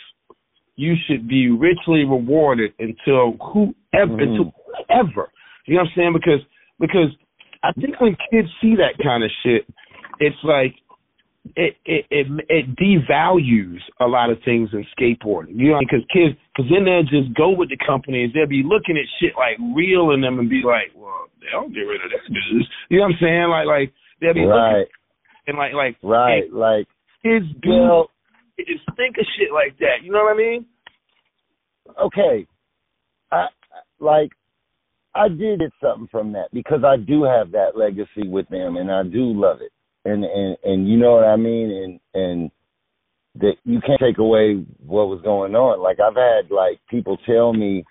you 0.76 0.94
should 1.06 1.26
be 1.26 1.50
richly 1.50 2.04
rewarded 2.04 2.72
until 2.78 3.32
whoever 3.42 4.16
Mhm. 4.16 4.22
until 4.22 4.54
whoever. 4.88 5.30
You 5.66 5.74
know 5.74 5.82
what 5.82 5.88
I'm 5.90 5.94
saying? 5.96 6.12
Because 6.12 6.40
because 6.78 7.10
I 7.62 7.72
think 7.72 8.00
when 8.00 8.16
kids 8.30 8.48
see 8.60 8.76
that 8.76 9.02
kind 9.02 9.24
of 9.24 9.30
shit, 9.42 9.66
it's 10.20 10.36
like 10.44 10.74
it 11.54 11.76
it 11.84 12.06
it, 12.10 12.26
it 12.48 12.66
devalues 12.76 13.80
a 14.00 14.06
lot 14.06 14.30
of 14.30 14.38
things 14.44 14.70
in 14.72 14.84
skateboarding. 14.98 15.56
You 15.56 15.72
know, 15.72 15.80
because 15.80 16.04
kids, 16.12 16.36
because 16.54 16.70
then 16.70 16.84
they'll 16.84 17.02
just 17.06 17.34
go 17.36 17.50
with 17.50 17.70
the 17.70 17.78
companies. 17.78 18.30
They'll 18.34 18.46
be 18.46 18.64
looking 18.64 18.96
at 18.96 19.06
shit 19.20 19.32
like 19.36 19.58
real 19.74 20.10
in 20.10 20.20
them 20.20 20.38
and 20.38 20.50
be 20.50 20.62
like, 20.64 20.92
well, 20.94 21.28
they'll 21.40 21.68
get 21.68 21.86
rid 21.86 22.02
of 22.04 22.10
that 22.10 22.26
dude. 22.28 22.66
You 22.90 22.98
know 22.98 23.04
what 23.04 23.14
I'm 23.14 23.18
saying? 23.20 23.48
Like 23.48 23.66
like 23.66 23.88
they'll 24.20 24.34
be 24.34 24.46
looking 24.46 24.86
and 25.46 25.56
like 25.56 25.72
like 25.72 25.96
right, 26.02 26.44
and 26.44 26.52
like 26.52 26.86
kids 27.22 27.46
do 27.62 27.70
well, 27.70 28.10
just 28.58 28.84
think 28.96 29.16
of 29.18 29.26
shit 29.38 29.52
like 29.52 29.78
that. 29.78 30.02
You 30.02 30.12
know 30.12 30.24
what 30.24 30.34
I 30.34 30.38
mean? 30.38 30.66
okay. 32.04 32.46
I 33.30 33.46
like 33.98 34.30
I 35.16 35.28
did 35.28 35.60
get 35.60 35.72
something 35.82 36.08
from 36.10 36.32
that 36.32 36.48
because 36.52 36.84
I 36.84 36.96
do 36.96 37.24
have 37.24 37.52
that 37.52 37.76
legacy 37.76 38.28
with 38.28 38.48
them 38.48 38.76
and 38.76 38.90
I 38.90 39.02
do 39.02 39.32
love 39.32 39.60
it. 39.60 39.72
And 40.04 40.24
and 40.24 40.56
and 40.62 40.88
you 40.88 40.96
know 40.96 41.12
what 41.12 41.24
I 41.24 41.36
mean 41.36 41.70
and 41.70 42.22
and 42.22 42.50
that 43.36 43.54
you 43.64 43.80
can't 43.86 44.00
take 44.00 44.18
away 44.18 44.64
what 44.84 45.08
was 45.08 45.20
going 45.22 45.54
on. 45.54 45.80
Like 45.80 45.98
I've 46.00 46.16
had 46.16 46.50
like 46.54 46.80
people 46.88 47.18
tell 47.26 47.52
me 47.52 47.84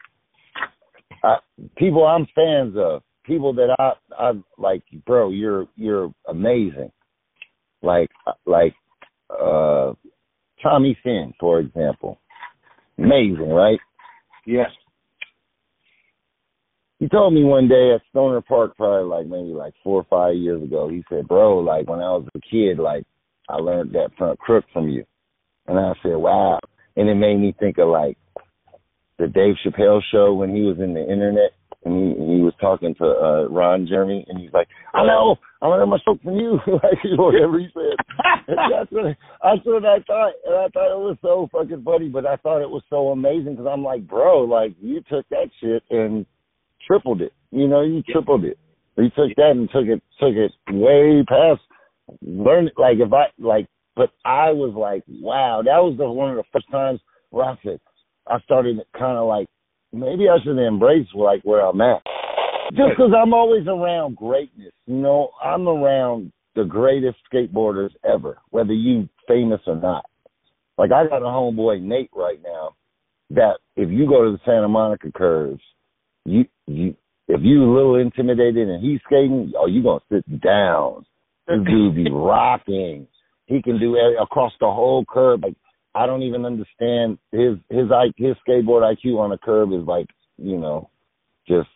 I, 1.23 1.37
people 1.77 2.05
I'm 2.05 2.27
fans 2.35 2.75
of, 2.77 3.01
people 3.25 3.53
that 3.53 3.75
I 3.79 3.93
I 4.17 4.31
like, 4.57 4.83
bro, 5.05 5.29
you're 5.29 5.67
you're 5.75 6.13
amazing. 6.27 6.91
Like 7.81 8.09
like 8.45 8.75
uh 9.29 9.93
Tommy 10.61 10.97
Fynn, 11.03 11.33
for 11.39 11.59
example. 11.59 12.19
Amazing, 12.97 13.49
right? 13.49 13.79
Yes. 14.45 14.69
He 17.05 17.09
told 17.09 17.35
me 17.35 17.43
one 17.43 17.67
day 17.67 17.91
at 17.93 18.01
Stoner 18.09 18.41
Park, 18.41 18.75
probably 18.75 19.07
like 19.07 19.27
maybe 19.27 19.53
like 19.53 19.75
four 19.83 20.01
or 20.01 20.07
five 20.09 20.35
years 20.35 20.63
ago. 20.63 20.89
He 20.89 21.03
said, 21.07 21.27
"Bro, 21.27 21.59
like 21.59 21.87
when 21.87 21.99
I 21.99 22.09
was 22.09 22.25
a 22.33 22.39
kid, 22.39 22.79
like 22.79 23.03
I 23.47 23.57
learned 23.57 23.93
that 23.93 24.09
front 24.17 24.39
crook 24.39 24.65
from 24.73 24.89
you," 24.89 25.05
and 25.67 25.77
I 25.77 25.93
said, 26.01 26.15
"Wow," 26.15 26.59
and 26.95 27.07
it 27.07 27.13
made 27.13 27.37
me 27.37 27.53
think 27.59 27.77
of 27.77 27.89
like 27.89 28.17
the 29.19 29.27
Dave 29.27 29.53
Chappelle 29.63 30.01
show 30.11 30.33
when 30.33 30.55
he 30.55 30.61
was 30.61 30.77
in 30.79 30.95
the 30.95 31.01
internet 31.01 31.51
and 31.85 31.93
he 31.93 32.35
he 32.37 32.41
was 32.41 32.53
talking 32.59 32.95
to 32.95 33.05
uh 33.05 33.47
Ron 33.49 33.85
Jeremy 33.87 34.25
and 34.27 34.39
he's 34.39 34.51
like, 34.51 34.67
I 34.95 35.05
know, 35.05 35.35
I 35.61 35.67
learned 35.67 35.91
my 35.91 35.99
stroke 35.99 36.23
from 36.23 36.37
you, 36.37 36.59
like 36.67 36.97
whatever 37.17 37.59
he 37.59 37.67
said. 37.71 37.97
that's 38.47 38.91
what 38.91 39.15
that's 39.43 39.63
what 39.63 39.85
I 39.85 39.99
thought, 40.07 40.33
and 40.43 40.55
I 40.55 40.67
thought 40.69 40.91
it 40.91 41.05
was 41.05 41.17
so 41.21 41.47
fucking 41.51 41.83
funny, 41.83 42.09
but 42.09 42.25
I 42.25 42.37
thought 42.37 42.63
it 42.63 42.69
was 42.69 42.83
so 42.89 43.09
amazing 43.09 43.55
because 43.55 43.69
I'm 43.71 43.83
like, 43.83 44.07
bro, 44.07 44.41
like 44.41 44.73
you 44.81 45.01
took 45.07 45.29
that 45.29 45.49
shit 45.61 45.83
and 45.91 46.25
tripled 46.85 47.21
it. 47.21 47.33
You 47.51 47.67
know, 47.67 47.81
you 47.81 48.01
tripled 48.03 48.45
it. 48.45 48.57
You 48.97 49.09
took 49.09 49.35
that 49.35 49.51
and 49.51 49.69
took 49.71 49.85
it 49.85 50.01
took 50.19 50.35
it 50.35 50.51
way 50.71 51.23
past 51.27 51.61
learn 52.21 52.69
like 52.77 52.97
if 52.99 53.11
I 53.11 53.25
like 53.39 53.67
but 53.95 54.09
I 54.25 54.51
was 54.51 54.73
like, 54.75 55.03
wow, 55.07 55.61
that 55.63 55.77
was 55.77 55.95
the 55.97 56.09
one 56.09 56.31
of 56.31 56.35
the 56.37 56.43
first 56.51 56.69
times 56.69 56.99
where 57.29 57.45
I 57.45 57.55
said 57.63 57.79
I 58.27 58.39
started 58.41 58.77
kind 58.97 59.17
of 59.17 59.27
like 59.27 59.47
maybe 59.93 60.27
I 60.29 60.37
should 60.43 60.59
embrace 60.59 61.07
like 61.13 61.41
where 61.43 61.61
I'm 61.61 61.79
at. 61.81 62.01
Just 62.71 62.89
because 62.89 63.11
I'm 63.15 63.33
always 63.33 63.67
around 63.67 64.15
greatness, 64.15 64.73
you 64.85 64.95
know, 64.95 65.29
I'm 65.43 65.67
around 65.67 66.31
the 66.55 66.63
greatest 66.63 67.17
skateboarders 67.31 67.91
ever, 68.03 68.37
whether 68.49 68.73
you 68.73 69.07
famous 69.27 69.61
or 69.67 69.75
not. 69.75 70.05
Like 70.77 70.91
I 70.91 71.07
got 71.07 71.21
a 71.21 71.25
homeboy 71.25 71.81
Nate 71.81 72.09
right 72.13 72.39
now 72.43 72.75
that 73.29 73.59
if 73.75 73.89
you 73.89 74.07
go 74.07 74.25
to 74.25 74.31
the 74.31 74.39
Santa 74.45 74.67
Monica 74.67 75.11
curves, 75.13 75.61
you 76.25 76.45
you 76.67 76.95
if 77.27 77.41
you 77.41 77.63
a 77.63 77.73
little 77.73 77.95
intimidated 77.95 78.67
and 78.69 78.83
he's 78.83 78.99
skating, 79.05 79.53
oh 79.57 79.67
you 79.67 79.83
gonna 79.83 79.99
sit 80.11 80.41
down. 80.41 81.05
This 81.47 81.57
dude 81.65 81.95
be 81.95 82.09
rocking. 82.11 83.07
He 83.45 83.61
can 83.61 83.79
do 83.79 83.95
it 83.95 84.21
across 84.21 84.51
the 84.59 84.65
whole 84.65 85.05
curb. 85.07 85.43
Like 85.43 85.55
I 85.93 86.05
don't 86.05 86.23
even 86.23 86.45
understand 86.45 87.19
his 87.31 87.57
his 87.69 87.87
his 88.17 88.35
skateboard 88.47 88.81
IQ 88.83 89.19
on 89.19 89.31
a 89.31 89.37
curb 89.37 89.71
is 89.71 89.87
like 89.87 90.07
you 90.37 90.57
know 90.57 90.89
just 91.47 91.69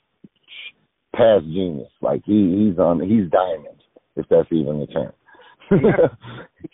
past 1.16 1.46
genius. 1.46 1.92
Like 2.02 2.22
he 2.26 2.68
he's 2.68 2.80
on 2.80 3.00
he's 3.02 3.30
diamond 3.32 3.80
if 4.16 4.26
that's 4.30 4.52
even 4.52 4.80
the 4.80 4.88
term. 4.88 5.14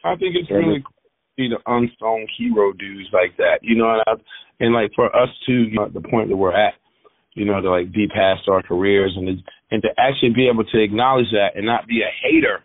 I 0.04 0.16
think 0.16 0.36
it's 0.36 0.50
really 0.50 0.82
cool 0.82 1.04
to 1.04 1.36
see 1.38 1.50
the 1.50 1.60
unsung 1.66 2.28
hero 2.38 2.72
dudes 2.74 3.10
like 3.12 3.36
that, 3.38 3.60
you 3.62 3.76
know, 3.76 3.92
and, 3.92 4.02
I, 4.08 4.14
and 4.64 4.74
like 4.74 4.92
for 4.96 5.14
us 5.16 5.30
to 5.48 5.52
you 5.52 5.76
know, 5.76 5.90
the 5.90 6.02
point 6.02 6.30
that 6.30 6.38
we're 6.38 6.56
at, 6.56 6.76
you 7.36 7.46
know, 7.46 7.62
to 7.62 7.70
like 7.70 7.92
be 7.92 8.08
past 8.08 8.48
our 8.50 8.64
careers 8.64 9.14
and 9.16 9.28
to, 9.28 9.44
and 9.72 9.84
to 9.84 9.90
actually 9.98 10.34
be 10.34 10.50
able 10.52 10.64
to 10.64 10.82
acknowledge 10.82 11.28
that 11.32 11.56
and 11.56 11.66
not 11.66 11.86
be 11.88 12.02
a 12.02 12.12
hater. 12.24 12.64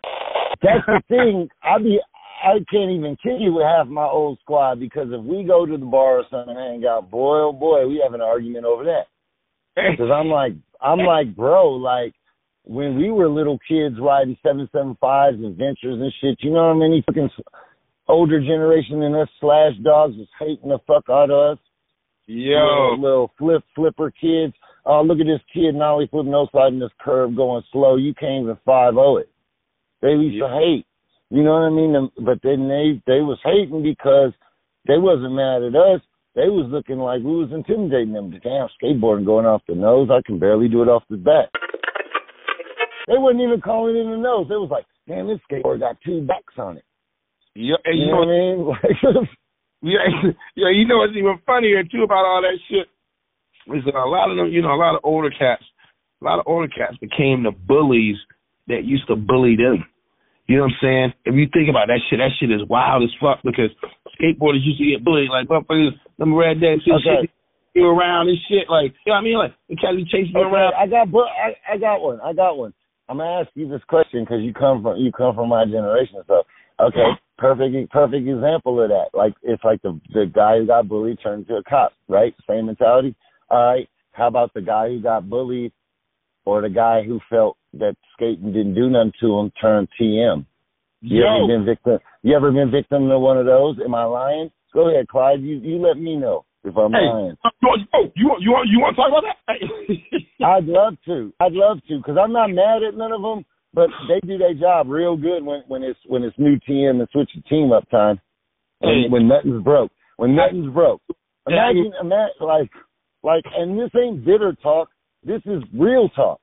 That's 0.63 0.85
the 0.87 1.01
thing. 1.07 1.49
I 1.61 1.77
be 1.77 1.99
I 2.43 2.57
can't 2.71 2.89
even 2.89 3.17
kid 3.21 3.39
you 3.39 3.53
with 3.53 3.65
half 3.65 3.87
my 3.87 4.05
old 4.05 4.39
squad 4.41 4.79
because 4.79 5.07
if 5.11 5.23
we 5.23 5.43
go 5.43 5.65
to 5.65 5.77
the 5.77 5.85
bar 5.85 6.19
or 6.19 6.23
something 6.31 6.55
and 6.57 6.81
hang 6.81 6.89
out, 6.89 7.11
boy 7.11 7.39
oh 7.39 7.53
boy, 7.53 7.87
we 7.87 8.01
have 8.03 8.13
an 8.13 8.21
argument 8.21 8.65
over 8.65 8.83
that. 8.85 9.05
Because 9.75 10.09
I'm 10.11 10.27
like, 10.27 10.53
I'm 10.81 10.99
like, 10.99 11.35
bro, 11.35 11.69
like 11.73 12.13
when 12.63 12.97
we 12.97 13.11
were 13.11 13.29
little 13.29 13.59
kids 13.67 13.95
riding 13.99 14.37
seven 14.41 14.67
seven 14.71 14.97
fives 14.99 15.37
and 15.37 15.55
ventures 15.55 15.99
and 15.99 16.13
shit, 16.21 16.37
you 16.41 16.51
know 16.51 16.73
how 16.73 16.73
many 16.73 17.03
fucking 17.05 17.29
older 18.07 18.39
generation 18.39 18.99
than 18.99 19.15
us 19.15 19.29
slash 19.39 19.73
dogs 19.83 20.15
was 20.17 20.27
hating 20.39 20.69
the 20.69 20.79
fuck 20.87 21.05
out 21.09 21.29
of 21.29 21.53
us. 21.53 21.59
Yo, 22.33 22.95
little, 22.95 23.01
little 23.01 23.31
flip 23.37 23.63
flipper 23.75 24.11
kids. 24.11 24.53
Oh, 24.85 25.01
look 25.01 25.19
at 25.19 25.25
this 25.27 25.41
kid 25.53 25.75
now 25.75 25.99
he's 25.99 26.09
putting 26.09 26.31
no 26.31 26.47
side 26.53 26.73
in 26.73 26.79
this 26.79 26.89
curve 27.01 27.35
going 27.35 27.61
slow. 27.71 27.97
You 27.97 28.13
can't 28.13 28.43
even 28.43 28.57
five 28.65 28.95
oh 28.97 29.17
it. 29.17 29.29
They 30.01 30.09
used 30.11 30.35
Yeah. 30.37 30.47
to 30.47 30.53
hate. 30.53 30.85
You 31.29 31.43
know 31.43 31.53
what 31.53 31.67
I 31.67 31.69
mean? 31.69 32.11
But 32.25 32.39
then 32.43 32.67
they 32.67 33.01
they 33.05 33.21
was 33.21 33.39
hating 33.43 33.83
because 33.83 34.31
they 34.87 34.97
wasn't 34.97 35.33
mad 35.33 35.63
at 35.63 35.75
us. 35.75 36.01
They 36.33 36.47
was 36.47 36.67
looking 36.71 36.97
like 36.97 37.21
we 37.21 37.35
was 37.35 37.51
intimidating 37.51 38.13
them. 38.13 38.31
Damn, 38.43 38.67
skateboarding 38.81 39.25
going 39.25 39.45
off 39.45 39.61
the 39.67 39.75
nose. 39.75 40.09
I 40.09 40.21
can 40.25 40.39
barely 40.39 40.67
do 40.69 40.81
it 40.81 40.87
off 40.87 41.03
the 41.09 41.17
back. 41.17 41.49
They 43.07 43.17
wasn't 43.17 43.41
even 43.41 43.59
calling 43.61 43.95
it 43.97 44.05
a 44.05 44.17
nose. 44.17 44.47
They 44.47 44.55
was 44.55 44.69
like, 44.71 44.85
damn, 45.07 45.27
this 45.27 45.39
skateboard 45.51 45.79
got 45.79 45.97
two 46.05 46.21
backs 46.25 46.53
on 46.57 46.77
it. 46.77 46.85
yeah, 47.55 47.75
and 47.83 47.97
You 47.99 48.05
you 48.05 48.11
know 48.11 48.17
what 48.19 48.27
I 48.27 48.31
mean? 48.31 48.65
Like, 49.15 49.27
yeah, 49.81 49.99
yeah, 50.55 50.69
you 50.71 50.87
know 50.87 50.97
what's 50.99 51.13
even 51.15 51.39
funnier 51.45 51.83
too 51.83 52.03
about 52.03 52.25
all 52.25 52.41
that 52.41 52.57
shit 52.69 52.87
is 53.67 53.83
that 53.85 53.95
a 53.95 54.09
lot 54.09 54.31
of 54.31 54.37
them, 54.37 54.47
you 54.47 54.61
know, 54.61 54.73
a 54.73 54.79
lot 54.79 54.95
of 54.95 55.01
older 55.03 55.29
cats, 55.29 55.63
a 56.21 56.25
lot 56.25 56.39
of 56.39 56.45
older 56.47 56.67
cats 56.67 56.97
became 56.97 57.43
the 57.43 57.51
bullies 57.51 58.17
that 58.67 58.83
used 58.83 59.07
to 59.07 59.15
bully 59.15 59.55
them. 59.55 59.85
You 60.47 60.57
know 60.57 60.63
what 60.63 60.73
I'm 60.73 60.81
saying? 60.81 61.13
If 61.25 61.35
you 61.35 61.47
think 61.53 61.69
about 61.69 61.87
that 61.87 62.01
shit, 62.09 62.19
that 62.19 62.33
shit 62.39 62.51
is 62.51 62.67
wild 62.67 63.03
as 63.03 63.13
fuck 63.21 63.39
because 63.43 63.69
skateboarders 64.17 64.65
used 64.65 64.79
to 64.79 64.89
get 64.89 65.03
bullied 65.03 65.29
like 65.29 65.47
motherfuckers, 65.47 65.95
them 66.17 66.33
rednecks 66.33 66.83
and 66.85 66.99
Okay. 66.99 67.21
shit, 67.21 67.31
you 67.73 67.85
around 67.87 68.27
and 68.27 68.37
shit. 68.49 68.67
Like, 68.69 68.91
you 69.05 69.13
know 69.13 69.13
what 69.13 69.19
I 69.19 69.23
mean? 69.23 69.37
Like, 69.37 69.53
the 69.69 69.75
cats 69.77 69.95
be 69.95 70.03
chasing 70.05 70.33
you 70.35 70.41
Okay, 70.43 70.51
around. 70.51 70.73
I 70.73 70.87
got 70.87 71.09
bu- 71.09 71.19
I, 71.23 71.55
I 71.71 71.77
got 71.77 72.01
one. 72.01 72.19
I 72.21 72.33
got 72.33 72.57
one. 72.57 72.73
I'm 73.07 73.17
gonna 73.17 73.41
ask 73.41 73.49
you 73.55 73.67
this 73.69 73.83
question 73.87 74.23
because 74.23 74.41
you 74.41 74.53
come 74.53 74.83
from 74.83 74.97
you 74.97 75.11
come 75.11 75.35
from 75.35 75.49
my 75.49 75.65
generation. 75.65 76.19
So 76.27 76.43
okay, 76.79 77.15
perfect 77.41 77.91
perfect 77.91 78.27
example 78.27 78.81
of 78.81 78.89
that. 78.89 79.07
Like 79.13 79.33
it's 79.41 79.63
like 79.63 79.81
the 79.81 79.99
the 80.13 80.31
guy 80.33 80.59
who 80.59 80.67
got 80.67 80.87
bullied 80.87 81.19
turned 81.21 81.47
into 81.49 81.55
a 81.59 81.63
cop, 81.63 81.93
right? 82.07 82.33
Same 82.47 82.67
mentality. 82.67 83.15
All 83.49 83.73
right. 83.73 83.89
How 84.13 84.27
about 84.27 84.53
the 84.53 84.61
guy 84.61 84.89
who 84.89 85.01
got 85.01 85.29
bullied, 85.29 85.71
or 86.45 86.61
the 86.61 86.69
guy 86.69 87.01
who 87.03 87.19
felt 87.29 87.57
that 87.73 87.95
skating 88.13 88.53
didn't 88.53 88.75
do 88.75 88.89
nothing 88.89 89.13
to 89.21 89.39
him 89.39 89.51
turned 89.59 89.87
TM? 89.99 90.45
You 91.01 91.23
Yo, 91.23 91.45
ever 91.45 91.47
been 91.47 91.65
victim? 91.65 91.97
You 92.21 92.35
ever 92.35 92.51
been 92.51 92.69
victim 92.69 93.09
to 93.09 93.17
one 93.17 93.37
of 93.37 93.47
those? 93.47 93.77
Am 93.83 93.95
I 93.95 94.03
lying? 94.03 94.51
Go 94.73 94.89
ahead, 94.89 95.07
Clyde. 95.07 95.41
You 95.41 95.57
you 95.57 95.77
let 95.81 95.97
me 95.97 96.15
know 96.15 96.45
if 96.63 96.77
I'm 96.77 96.91
hey, 96.91 96.99
lying. 96.99 97.35
Uh, 97.43 97.49
you 97.61 97.69
oh, 97.93 98.11
you 98.15 98.27
want, 98.27 98.41
you 98.43 98.51
want, 98.51 98.69
you 98.69 98.79
want 98.79 98.95
to 98.95 99.01
talk 99.01 99.09
about 99.09 99.23
that? 99.25 100.45
I'd 100.45 100.65
love 100.65 100.93
to. 101.05 101.33
I'd 101.39 101.53
love 101.53 101.79
to 101.87 101.97
because 101.97 102.17
I'm 102.21 102.33
not 102.33 102.51
mad 102.51 102.83
at 102.83 102.95
none 102.95 103.11
of 103.11 103.21
them, 103.21 103.45
but 103.73 103.89
they 104.07 104.19
do 104.27 104.37
their 104.37 104.53
job 104.53 104.87
real 104.89 105.15
good 105.15 105.43
when 105.43 105.63
when 105.67 105.83
it's 105.83 105.99
when 106.07 106.23
it's 106.23 106.37
new 106.37 106.59
team 106.59 106.99
and 106.99 107.07
switch 107.11 107.29
the 107.35 107.41
team 107.43 107.71
up 107.71 107.89
time. 107.89 108.19
Hey. 108.81 109.03
And 109.03 109.11
when 109.11 109.27
nothing's 109.27 109.63
broke. 109.63 109.91
When 110.17 110.35
nothing's 110.35 110.73
broke. 110.73 111.01
Hey. 111.47 111.53
Imagine, 111.53 111.91
imagine 111.99 112.33
like 112.41 112.69
like 113.23 113.43
and 113.55 113.79
this 113.79 113.91
ain't 113.95 114.25
bitter 114.25 114.55
talk. 114.61 114.89
This 115.23 115.41
is 115.45 115.63
real 115.73 116.09
talk. 116.09 116.41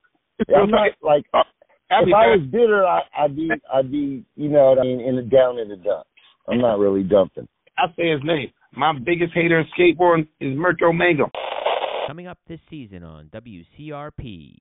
I'm 0.55 0.71
not 0.71 0.91
like 1.01 1.25
Uh, 1.33 1.43
I'll 1.91 2.03
if 2.03 2.13
I 2.13 2.27
was 2.27 2.47
bitter, 2.51 2.85
I, 2.85 3.01
I'd 3.17 3.35
be 3.35 3.49
I'd 3.73 3.91
be 3.91 4.25
you 4.35 4.49
know 4.49 4.69
what 4.69 4.79
I 4.79 4.83
mean 4.83 5.01
in 5.01 5.15
the 5.15 5.23
down 5.23 5.59
in 5.59 5.69
the 5.69 5.75
dumps. 5.75 6.09
I'm 6.47 6.59
not 6.59 6.79
really 6.79 7.03
dumping. 7.03 7.47
I'll 7.77 7.93
say 7.95 8.11
his 8.11 8.21
name. 8.23 8.51
My 8.75 8.93
biggest 8.93 9.33
hater 9.33 9.59
in 9.59 9.65
skateboarding 9.77 10.27
is 10.39 10.57
Mirko 10.57 10.91
Mango. 10.91 11.29
Coming 12.07 12.27
up 12.27 12.37
this 12.47 12.59
season 12.69 13.03
on 13.03 13.27
WCRP. 13.27 14.57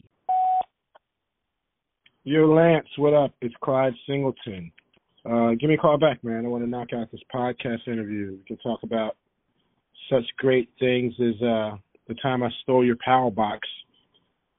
Yo, 2.25 2.53
Lance, 2.53 2.89
what 2.97 3.15
up? 3.15 3.33
It's 3.41 3.55
Clyde 3.63 3.95
Singleton. 4.07 4.73
Uh, 5.25 5.51
give 5.51 5.69
me 5.69 5.75
a 5.75 5.79
call 5.79 5.99
back, 5.99 6.23
man. 6.25 6.45
I 6.45 6.49
want 6.49 6.65
to 6.65 6.69
knock 6.69 6.89
out 6.93 7.11
this 7.13 7.21
podcast 7.33 7.87
interview. 7.87 8.33
We 8.33 8.45
can 8.45 8.59
talk 8.59 8.81
about 8.83 9.17
such 10.11 10.25
great 10.37 10.69
things 10.81 11.15
as 11.21 11.41
uh, 11.41 11.77
the 12.09 12.15
time 12.21 12.43
I 12.43 12.49
stole 12.63 12.85
your 12.85 12.97
power 13.05 13.31
box. 13.31 13.69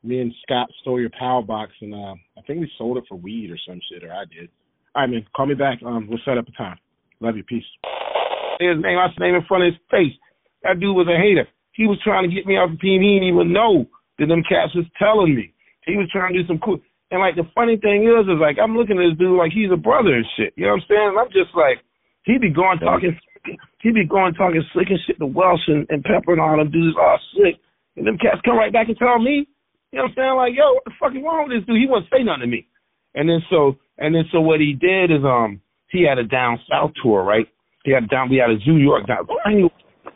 Me 0.04 0.22
and 0.22 0.34
Scott 0.44 0.70
stole 0.82 1.02
your 1.02 1.12
power 1.20 1.42
box, 1.42 1.74
and 1.82 1.94
uh, 1.94 2.16
I 2.38 2.42
think 2.48 2.62
we 2.62 2.72
sold 2.78 2.98
it 2.98 3.04
for 3.10 3.16
weed 3.16 3.52
or 3.52 3.58
some 3.68 3.82
shit, 3.92 4.06
or 4.06 4.14
I 4.14 4.24
did. 4.26 4.50
All 4.96 5.04
right, 5.04 5.10
man. 5.10 5.26
Call 5.36 5.46
me 5.46 5.56
back. 5.56 5.80
Um, 5.86 6.08
we'll 6.10 6.20
set 6.24 6.38
up 6.38 6.48
a 6.48 6.52
time. 6.52 6.80
Love 7.20 7.36
you. 7.36 7.44
Peace. 7.44 7.66
His 8.62 8.82
name. 8.82 8.98
I 8.98 9.08
name 9.20 9.36
in 9.36 9.46
front 9.48 9.66
of 9.66 9.74
his 9.74 9.82
face. 9.92 10.18
That 10.64 10.80
dude 10.80 10.96
was 10.96 11.08
a 11.08 11.22
hater. 11.22 11.48
He 11.74 11.88
was 11.88 12.00
trying 12.04 12.28
to 12.28 12.34
get 12.34 12.46
me 12.46 12.56
off 12.56 12.72
the 12.72 12.78
team. 12.78 13.02
He 13.02 13.20
didn't 13.20 13.28
even 13.28 13.54
know 13.54 13.86
that 14.18 14.28
them 14.28 14.44
cats 14.44 14.74
was 14.76 14.86
telling 14.98 15.36
me. 15.36 15.54
He 15.86 15.98
was 15.98 16.10
trying 16.12 16.34
to 16.34 16.42
do 16.42 16.48
some 16.48 16.60
cool. 16.60 16.80
And 17.12 17.20
like 17.22 17.36
the 17.36 17.48
funny 17.56 17.78
thing 17.78 18.06
is, 18.06 18.30
is 18.30 18.38
like 18.40 18.58
I'm 18.62 18.78
looking 18.78 18.98
at 19.02 19.10
this 19.10 19.18
dude 19.18 19.38
like 19.38 19.52
he's 19.52 19.72
a 19.74 19.78
brother 19.78 20.14
and 20.14 20.26
shit. 20.38 20.54
You 20.56 20.66
know 20.70 20.78
what 20.78 20.86
I'm 20.86 20.90
saying? 20.90 21.08
And 21.14 21.20
I'm 21.20 21.32
just 21.34 21.54
like, 21.58 21.82
he 22.24 22.38
be 22.38 22.54
going 22.54 22.78
talking, 22.80 23.18
he 23.82 23.92
be 23.92 24.06
going 24.06 24.34
talking 24.36 24.62
slick 24.74 24.90
and 24.90 25.00
shit 25.08 25.18
to 25.18 25.26
Welsh 25.26 25.66
and, 25.68 25.90
and 25.90 26.04
Pepper 26.04 26.34
and 26.34 26.42
all 26.42 26.58
them 26.58 26.70
dudes 26.70 26.98
all 27.00 27.18
slick. 27.34 27.58
And 27.98 28.06
them 28.06 28.18
cats 28.22 28.42
come 28.46 28.58
right 28.58 28.72
back 28.72 28.90
and 28.90 28.98
tell 28.98 29.18
me, 29.18 29.50
you 29.92 29.98
know 29.98 30.06
what 30.06 30.14
I'm 30.14 30.16
saying? 30.16 30.36
Like, 30.38 30.54
yo, 30.54 30.74
what 30.78 30.86
the 30.86 30.94
fuck 31.02 31.12
is 31.18 31.24
wrong 31.26 31.50
with 31.50 31.58
this 31.58 31.66
dude? 31.66 31.82
He 31.82 31.90
wouldn't 31.90 32.12
say 32.14 32.22
nothing 32.22 32.46
to 32.46 32.48
me. 32.48 32.68
And 33.18 33.26
then 33.28 33.42
so, 33.50 33.82
and 33.98 34.14
then 34.14 34.30
so 34.32 34.40
what 34.40 34.62
he 34.62 34.78
did 34.78 35.10
is, 35.10 35.26
um, 35.26 35.62
he 35.90 36.06
had 36.06 36.22
a 36.22 36.24
down 36.24 36.60
south 36.70 36.94
tour, 37.02 37.24
right? 37.26 37.50
He 37.84 37.90
had 37.92 38.08
down, 38.08 38.30
we 38.30 38.38
had 38.38 38.54
a 38.54 38.62
New 38.62 38.78
York 38.78 39.08
down. 39.08 39.26
I 39.44 39.54
knew, 39.58 39.70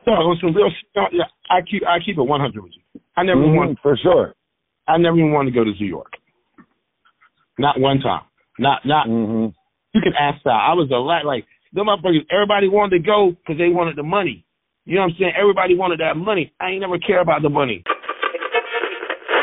no, 0.05 0.13
it 0.13 0.29
was 0.29 0.37
some 0.39 0.53
real 0.53 0.69
shit. 0.69 1.25
I 1.49 1.61
keep, 1.65 1.81
I 1.89 1.97
keep 2.05 2.19
it 2.19 2.21
100 2.21 2.61
with 2.61 2.71
you. 2.77 3.01
I 3.17 3.23
never 3.23 3.41
Mhm, 3.41 3.55
wanted, 3.55 3.79
for 3.81 3.97
sure. 3.97 4.35
I 4.87 4.97
never 4.97 5.17
even 5.17 5.31
wanted 5.31 5.51
to 5.51 5.55
go 5.55 5.63
to 5.63 5.71
New 5.71 5.87
York. 5.87 6.13
Not 7.57 7.79
one 7.79 7.99
time. 7.99 8.23
Not, 8.59 8.85
not, 8.85 9.07
hmm 9.07 9.47
you 9.93 10.01
can 10.01 10.13
ask 10.19 10.41
that. 10.43 10.49
I 10.57 10.73
was 10.73 10.89
a 10.89 10.97
lot 10.97 11.23
like 11.23 11.45
them 11.71 11.85
motherfuckers. 11.85 12.25
Everybody 12.33 12.67
wanted 12.67 12.97
to 12.97 13.03
go 13.05 13.29
because 13.37 13.59
they 13.59 13.69
wanted 13.69 13.95
the 13.95 14.01
money. 14.01 14.43
You 14.85 14.95
know 14.95 15.01
what 15.01 15.13
I'm 15.13 15.15
saying? 15.19 15.33
Everybody 15.39 15.75
wanted 15.75 15.99
that 15.99 16.17
money. 16.17 16.51
I 16.59 16.69
ain't 16.71 16.81
never 16.81 16.97
care 16.97 17.21
about 17.21 17.43
the 17.43 17.49
money. 17.49 17.83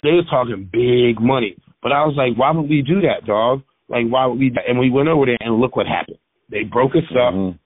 they 0.02 0.10
was 0.10 0.26
talking 0.28 0.68
big 0.70 1.20
money. 1.22 1.56
But 1.82 1.92
I 1.92 2.04
was 2.04 2.14
like, 2.16 2.36
why 2.36 2.50
would 2.50 2.68
we 2.68 2.82
do 2.82 3.00
that, 3.02 3.26
dog? 3.26 3.62
Like, 3.88 4.06
why 4.10 4.26
would 4.26 4.38
we? 4.38 4.52
And 4.68 4.78
we 4.78 4.90
went 4.90 5.08
over 5.08 5.24
there 5.26 5.38
and 5.40 5.60
look 5.60 5.76
what 5.76 5.86
happened. 5.86 6.18
They 6.50 6.64
broke 6.64 6.92
us 6.96 7.08
up. 7.14 7.32
Mhm. 7.34 7.58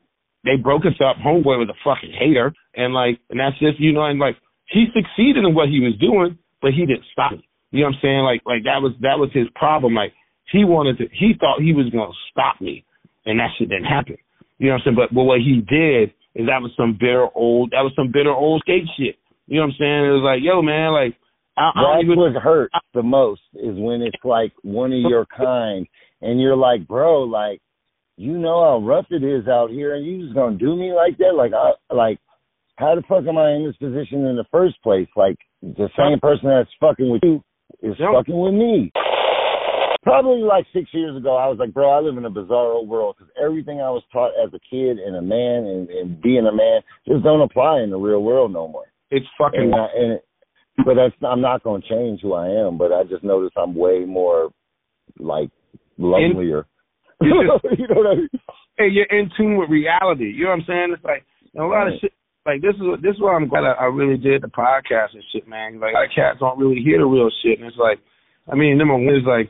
They 0.45 0.57
broke 0.57 0.85
us 0.85 1.01
up. 1.01 1.17
Homeboy 1.17 1.59
was 1.59 1.69
a 1.73 1.79
fucking 1.83 2.13
hater, 2.13 2.53
and 2.77 2.93
like, 2.93 3.19
and 3.31 3.41
that's 3.41 3.59
just 3.59 3.81
you 3.81 3.93
know, 3.93 4.05
and 4.05 4.19
like 4.21 4.37
he 4.69 4.87
succeeded 4.95 5.45
in 5.45 5.55
what 5.55 5.69
he 5.69 5.81
was 5.81 5.97
doing, 5.99 6.39
but 6.61 6.73
he 6.73 6.85
didn't 6.87 7.05
stop 7.13 7.33
it. 7.33 7.41
You 7.71 7.81
know 7.81 7.87
what 7.87 7.95
I'm 7.97 8.01
saying? 8.03 8.21
Like, 8.25 8.43
like 8.45 8.65
that 8.65 8.83
was 8.83 8.93
that 9.01 9.19
was 9.19 9.31
his 9.33 9.49
problem. 9.55 9.95
Like 9.95 10.13
he 10.51 10.65
wanted 10.65 10.99
to, 10.99 11.05
he 11.13 11.35
thought 11.39 11.61
he 11.61 11.73
was 11.73 11.91
gonna 11.91 12.13
stop 12.31 12.61
me, 12.61 12.85
and 13.27 13.39
that 13.41 13.51
shit 13.59 13.69
didn't 13.69 13.85
happen. 13.85 14.17
You 14.59 14.69
know 14.69 14.75
what 14.75 14.79
I'm 14.79 14.85
saying? 14.85 14.97
But 14.97 15.15
but 15.15 15.25
what 15.25 15.41
he 15.41 15.61
did 15.67 16.13
is 16.35 16.47
that 16.47 16.63
was 16.63 16.73
some 16.77 16.97
bitter 16.99 17.29
old 17.35 17.71
that 17.71 17.83
was 17.83 17.93
some 17.97 18.11
bitter 18.13 18.33
old 18.33 18.63
skate 18.63 18.87
shit. 18.97 19.17
You 19.47 19.61
know 19.61 19.67
what 19.67 19.75
I'm 19.75 19.79
saying? 19.79 20.05
It 20.07 20.17
was 20.17 20.25
like, 20.25 20.41
yo, 20.43 20.63
man, 20.63 20.93
like 20.93 21.17
I, 21.57 21.71
I 21.75 21.95
That's 21.95 22.05
even 22.05 22.19
what 22.19 22.35
hurts 22.35 22.75
the 22.95 23.03
most 23.03 23.43
is 23.55 23.77
when 23.79 24.03
it's 24.03 24.25
like 24.25 24.53
one 24.63 24.93
of 24.93 25.01
your 25.01 25.27
kind, 25.27 25.87
and 26.21 26.41
you're 26.41 26.57
like, 26.57 26.87
bro, 26.87 27.23
like, 27.23 27.61
you 28.17 28.39
know 28.39 28.63
how 28.63 28.87
rough 28.87 29.07
it 29.11 29.23
is 29.23 29.47
out 29.49 29.71
here, 29.71 29.95
and 29.95 30.05
you 30.05 30.23
just 30.23 30.35
gonna 30.35 30.57
do 30.57 30.75
me 30.77 30.93
like 30.93 31.19
that? 31.19 31.35
Like, 31.37 31.53
I 31.53 31.73
like, 31.95 32.19
how 32.77 32.95
the 32.95 33.03
fuck 33.03 33.25
am 33.29 33.39
I 33.39 33.53
in 33.53 33.67
this 33.67 33.77
position 33.77 34.27
in 34.27 34.37
the 34.37 34.47
first 34.51 34.83
place? 34.83 35.09
Like, 35.15 35.37
the 35.63 35.89
same 35.97 36.19
person 36.21 36.49
that's 36.49 36.71
fucking 36.81 37.09
with 37.09 37.23
you 37.23 37.43
is 37.83 37.95
Yep. 37.99 38.11
fucking 38.13 38.39
with 38.39 38.55
me. 38.55 38.93
Probably 40.05 40.43
like 40.43 40.67
six 40.73 40.89
years 40.93 41.17
ago, 41.17 41.37
I 41.37 41.49
was 41.49 41.57
like, 41.59 41.73
bro, 41.73 41.91
I 41.91 42.01
live 42.01 42.17
in 42.19 42.25
a 42.27 42.31
bizarro 42.31 42.87
world 42.87 43.17
because 43.19 43.33
everything 43.43 43.81
I 43.81 43.91
was 43.91 44.03
taught 44.13 44.33
as 44.43 44.53
a 44.53 44.61
kid 44.71 44.99
and 44.99 45.17
a 45.17 45.23
man 45.23 45.65
and, 45.65 45.89
and 45.91 46.23
being 46.23 46.47
a 46.47 46.53
man 46.55 46.81
just 47.09 47.25
don't 47.25 47.41
apply 47.41 47.81
in 47.81 47.91
the 47.91 47.97
real 47.99 48.23
world 48.23 48.53
no 48.53 48.69
more. 48.69 48.85
it's 49.11 49.27
fucking 49.39 49.61
And, 49.61 49.75
I, 49.75 49.87
and 49.97 50.21
but 50.85 50.95
that's 50.95 51.15
I'm 51.27 51.41
not 51.41 51.63
going 51.63 51.83
to 51.83 51.89
change 51.89 52.21
who 52.21 52.35
I 52.35 52.49
am. 52.49 52.77
But 52.79 52.93
I 52.93 53.05
just 53.05 53.25
notice 53.25 53.51
I'm 53.57 53.75
way 53.75 54.05
more 54.05 54.51
like 55.19 55.49
lovelier. 55.99 56.67
you 57.21 57.31
know 57.31 57.59
what 57.95 58.07
I 58.07 58.15
mean? 58.17 58.29
hey, 58.77 58.89
you're 58.91 59.07
in 59.07 59.31
tune 59.37 59.57
with 59.57 59.71
reality. 59.71 60.33
You 60.35 60.45
know 60.45 60.51
what 60.51 60.61
I'm 60.61 60.65
saying? 60.67 60.89
It's 60.95 61.05
like 61.05 61.25
a 61.57 61.63
lot 61.63 61.87
of 61.87 61.93
Right. 61.93 62.01
shit. 62.01 62.13
Like 62.45 62.61
this 62.61 62.75
is 62.75 63.01
this 63.01 63.15
is 63.15 63.21
why 63.23 63.33
I'm 63.37 63.49
glad 63.49 63.65
I, 63.65 63.73
I 63.73 63.85
really 63.87 64.19
did 64.19 64.43
the 64.43 64.49
podcast 64.49 65.15
and 65.15 65.23
shit, 65.33 65.49
man. 65.49 65.81
Like 65.81 65.95
a 65.95 65.97
lot 65.97 66.05
of 66.05 66.11
cats 66.15 66.39
don't 66.41 66.59
really 66.59 66.83
hear 66.83 66.99
the 66.99 67.07
real 67.07 67.31
shit, 67.43 67.59
and 67.59 67.67
it's 67.67 67.79
like, 67.79 68.01
I 68.53 68.55
mean, 68.55 68.77
number 68.77 68.93
one 68.93 69.09
is 69.09 69.25
like, 69.25 69.49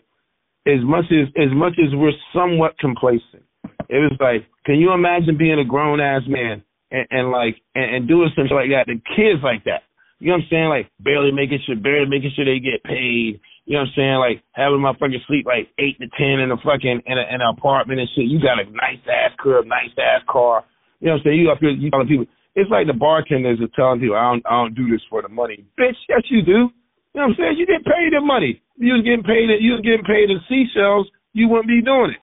as 0.66 0.80
much 0.82 1.04
as 1.12 1.28
as 1.36 1.52
much 1.52 1.74
as 1.78 1.92
we're 1.92 2.16
somewhat 2.32 2.78
complacent, 2.78 3.44
it 3.88 4.00
was 4.00 4.16
like, 4.20 4.48
can 4.64 4.76
you 4.76 4.92
imagine 4.92 5.36
being 5.36 5.60
a 5.60 5.64
grown 5.64 6.00
ass 6.00 6.22
man 6.26 6.62
and, 6.90 7.06
and 7.10 7.30
like 7.30 7.56
and, 7.74 7.96
and 7.96 8.08
doing 8.08 8.30
something 8.34 8.56
like 8.56 8.72
that 8.72 8.88
to 8.88 8.96
kids 9.16 9.44
like 9.44 9.64
that? 9.64 9.84
You 10.20 10.32
know 10.32 10.40
what 10.40 10.48
I'm 10.48 10.50
saying? 10.50 10.68
Like 10.68 10.86
barely 11.00 11.32
making 11.32 11.60
sure, 11.66 11.76
barely 11.76 12.08
making 12.08 12.32
sure 12.34 12.44
they 12.44 12.60
get 12.60 12.82
paid. 12.84 13.40
You 13.64 13.76
know 13.76 13.84
what 13.84 13.92
I'm 13.92 13.96
saying? 13.96 14.18
Like 14.20 14.38
having 14.52 14.80
my 14.80 14.92
fucking 14.96 15.24
sleep 15.28 15.44
like 15.44 15.68
eight 15.76 16.00
to 16.00 16.08
ten 16.16 16.40
in 16.40 16.52
a 16.52 16.56
fucking 16.56 17.04
in, 17.04 17.16
a, 17.18 17.24
in 17.28 17.40
an 17.44 17.52
apartment 17.52 18.00
and 18.00 18.08
shit. 18.16 18.28
You 18.28 18.40
got 18.40 18.60
a 18.60 18.64
nice 18.68 19.04
ass 19.04 19.36
crib, 19.36 19.68
nice 19.68 19.92
ass 20.00 20.24
car. 20.28 20.64
You 21.00 21.12
know 21.12 21.20
what 21.20 21.28
I'm 21.28 21.36
saying? 21.36 21.40
You 21.40 21.50
up 21.52 21.60
here, 21.60 21.76
you 21.76 21.90
telling 21.90 22.08
people. 22.08 22.26
It's 22.54 22.70
like 22.70 22.86
the 22.86 22.94
bartenders 22.94 23.58
are 23.60 23.72
telling 23.74 23.98
people, 23.98 24.14
I 24.14 24.30
don't, 24.30 24.46
I 24.46 24.62
don't 24.62 24.78
do 24.78 24.86
this 24.86 25.02
for 25.10 25.20
the 25.20 25.28
money. 25.28 25.66
Bitch, 25.74 25.98
yes 26.08 26.22
you 26.30 26.40
do. 26.40 26.70
You 27.12 27.20
know 27.20 27.28
what 27.28 27.34
I'm 27.34 27.36
saying? 27.36 27.56
You 27.58 27.66
get 27.66 27.84
paid 27.84 28.14
the 28.14 28.22
money. 28.22 28.62
You 28.76 28.94
was 28.94 29.04
getting 29.04 29.22
paid, 29.22 29.48
you 29.60 29.72
was 29.72 29.82
getting 29.82 30.04
paid 30.04 30.30
in 30.30 30.40
seashells. 30.48 31.06
You 31.32 31.48
wouldn't 31.48 31.68
be 31.68 31.82
doing 31.82 32.14
it. 32.14 32.22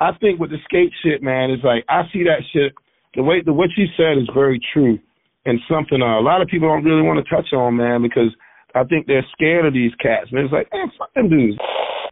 I 0.00 0.10
think 0.20 0.40
with 0.40 0.50
the 0.50 0.58
skate 0.64 0.92
shit, 1.02 1.22
man, 1.22 1.50
it's 1.50 1.62
like 1.62 1.84
I 1.88 2.02
see 2.12 2.24
that 2.24 2.42
shit. 2.52 2.74
The 3.14 3.22
way 3.22 3.42
the 3.44 3.52
what 3.52 3.70
you 3.76 3.86
said 3.96 4.18
is 4.18 4.28
very 4.34 4.60
true, 4.72 4.98
and 5.46 5.60
something 5.70 6.02
uh, 6.02 6.18
a 6.18 6.24
lot 6.24 6.42
of 6.42 6.48
people 6.48 6.68
don't 6.68 6.84
really 6.84 7.02
want 7.02 7.24
to 7.24 7.30
touch 7.30 7.52
on, 7.52 7.76
man, 7.76 8.02
because 8.02 8.34
I 8.74 8.82
think 8.84 9.06
they're 9.06 9.26
scared 9.32 9.66
of 9.66 9.72
these 9.72 9.94
cats. 10.02 10.30
And 10.30 10.40
it's 10.40 10.52
like, 10.52 10.68
man, 10.72 10.90
fuck 10.98 11.14
them 11.14 11.30
dudes. 11.30 11.58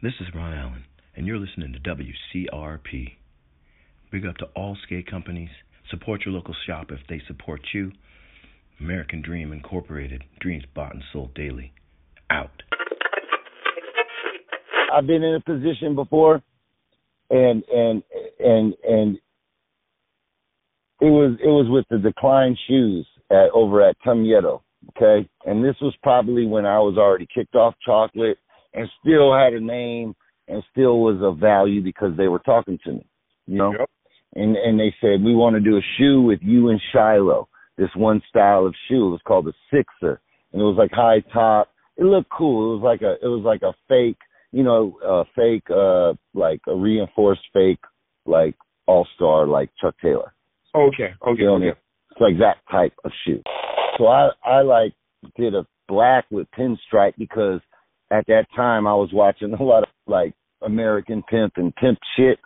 This 0.00 0.14
is 0.20 0.28
Ron 0.34 0.54
Allen, 0.54 0.84
and 1.16 1.26
you're 1.26 1.38
listening 1.38 1.72
to 1.72 1.80
WCRP. 1.80 3.14
Big 4.12 4.26
up 4.26 4.36
to 4.36 4.46
all 4.54 4.76
skate 4.84 5.10
companies. 5.10 5.50
Support 5.90 6.22
your 6.24 6.34
local 6.34 6.54
shop 6.66 6.90
if 6.90 7.00
they 7.08 7.20
support 7.26 7.60
you. 7.74 7.90
American 8.78 9.22
Dream 9.22 9.52
Incorporated. 9.52 10.24
Dreams 10.40 10.64
bought 10.74 10.94
and 10.94 11.02
sold 11.12 11.34
daily. 11.34 11.72
Out. 12.30 12.62
I've 14.92 15.06
been 15.06 15.22
in 15.22 15.34
a 15.34 15.40
position 15.40 15.94
before, 15.94 16.42
and 17.30 17.64
and 17.72 18.02
and 18.38 18.74
and 18.88 19.16
it 21.00 21.10
was 21.10 21.36
it 21.42 21.48
was 21.48 21.66
with 21.70 21.86
the 21.90 21.96
Dekline 22.08 22.54
shoes 22.68 23.06
at 23.30 23.50
over 23.54 23.82
at 23.82 23.96
Tum 24.04 24.24
Yeto, 24.24 24.60
okay, 24.90 25.28
and 25.46 25.64
this 25.64 25.76
was 25.80 25.94
probably 26.02 26.46
when 26.46 26.66
I 26.66 26.78
was 26.78 26.96
already 26.98 27.26
kicked 27.34 27.54
off 27.54 27.74
chocolate 27.84 28.38
and 28.74 28.88
still 29.00 29.34
had 29.34 29.54
a 29.54 29.60
name 29.60 30.14
and 30.48 30.62
still 30.70 31.00
was 31.00 31.20
of 31.22 31.38
value 31.38 31.82
because 31.82 32.16
they 32.16 32.28
were 32.28 32.40
talking 32.40 32.78
to 32.84 32.92
me, 32.92 33.06
you 33.46 33.58
know, 33.58 33.72
Yep. 33.78 33.90
and 34.34 34.56
and 34.56 34.78
they 34.78 34.94
said 35.00 35.22
we 35.22 35.34
want 35.34 35.54
to 35.54 35.60
do 35.60 35.76
a 35.76 35.82
shoe 35.98 36.22
with 36.22 36.40
you 36.42 36.68
and 36.68 36.80
Shiloh, 36.92 37.48
this 37.76 37.90
one 37.96 38.22
style 38.28 38.66
of 38.66 38.74
shoe. 38.88 39.08
It 39.08 39.10
was 39.10 39.20
called 39.26 39.46
the 39.46 39.54
Sixer, 39.70 40.20
and 40.52 40.60
it 40.60 40.64
was 40.64 40.76
like 40.76 40.92
high 40.92 41.20
top. 41.32 41.68
It 41.96 42.04
looked 42.04 42.30
cool. 42.30 42.72
It 42.72 42.80
was 42.80 42.84
like 42.84 43.02
a 43.02 43.12
it 43.24 43.28
was 43.28 43.42
like 43.44 43.62
a 43.62 43.74
fake 43.88 44.18
you 44.52 44.62
know, 44.62 44.98
uh 45.04 45.24
fake 45.34 45.64
uh 45.70 46.12
like 46.34 46.60
a 46.68 46.74
reinforced 46.74 47.42
fake 47.52 47.80
like 48.26 48.54
all 48.86 49.06
star 49.16 49.46
like 49.46 49.70
Chuck 49.80 49.94
Taylor. 50.02 50.32
Okay, 50.74 51.14
okay, 51.26 51.40
You 51.40 51.46
know, 51.46 51.56
okay. 51.56 51.78
It's 52.10 52.20
like 52.20 52.38
that 52.38 52.56
type 52.70 52.92
of 53.04 53.10
shoe. 53.24 53.42
So 53.98 54.06
I 54.06 54.30
I 54.44 54.62
like 54.62 54.92
did 55.36 55.54
a 55.54 55.66
black 55.88 56.24
with 56.30 56.46
pinstripe 56.58 57.14
because 57.18 57.60
at 58.10 58.26
that 58.26 58.46
time 58.54 58.86
I 58.86 58.94
was 58.94 59.10
watching 59.12 59.54
a 59.54 59.62
lot 59.62 59.82
of 59.82 59.88
like 60.06 60.34
American 60.62 61.22
pimp 61.28 61.54
and 61.56 61.74
pimp 61.74 61.98
shit. 62.16 62.38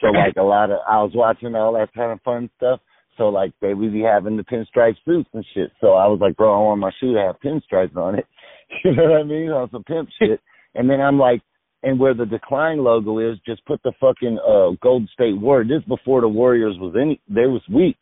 So 0.00 0.08
like 0.08 0.36
a 0.36 0.42
lot 0.42 0.70
of 0.70 0.78
I 0.88 1.02
was 1.02 1.12
watching 1.14 1.54
all 1.54 1.72
that 1.74 1.92
kind 1.94 2.12
of 2.12 2.20
fun 2.22 2.50
stuff. 2.56 2.80
So 3.16 3.28
like 3.28 3.52
they 3.62 3.72
would 3.72 3.92
be 3.92 4.02
having 4.02 4.36
the 4.36 4.44
pinstripe 4.44 4.96
suits 5.04 5.30
and 5.32 5.44
shit. 5.54 5.70
So 5.80 5.94
I 5.94 6.06
was 6.06 6.18
like, 6.20 6.36
bro, 6.36 6.54
I 6.54 6.62
want 6.62 6.80
my 6.80 6.90
shoe 7.00 7.14
to 7.14 7.20
have 7.20 7.40
pinstripes 7.40 7.96
on 7.96 8.18
it. 8.18 8.26
You 8.84 8.96
know 8.96 9.04
what 9.04 9.20
I 9.20 9.22
mean? 9.22 9.50
On 9.50 9.70
some 9.70 9.84
pimp 9.84 10.08
shit. 10.18 10.40
And 10.76 10.88
then 10.88 11.00
I'm 11.00 11.18
like, 11.18 11.42
and 11.82 11.98
where 11.98 12.14
the 12.14 12.24
Dekline 12.24 12.82
logo 12.82 13.18
is, 13.18 13.38
just 13.46 13.64
put 13.66 13.82
the 13.82 13.92
fucking 14.00 14.38
uh 14.38 14.76
Golden 14.82 15.08
State 15.12 15.38
Warriors. 15.38 15.68
This 15.68 15.88
before 15.88 16.20
the 16.20 16.28
Warriors 16.28 16.76
was 16.78 16.94
any, 17.00 17.20
they 17.28 17.46
was 17.46 17.62
weak. 17.72 17.98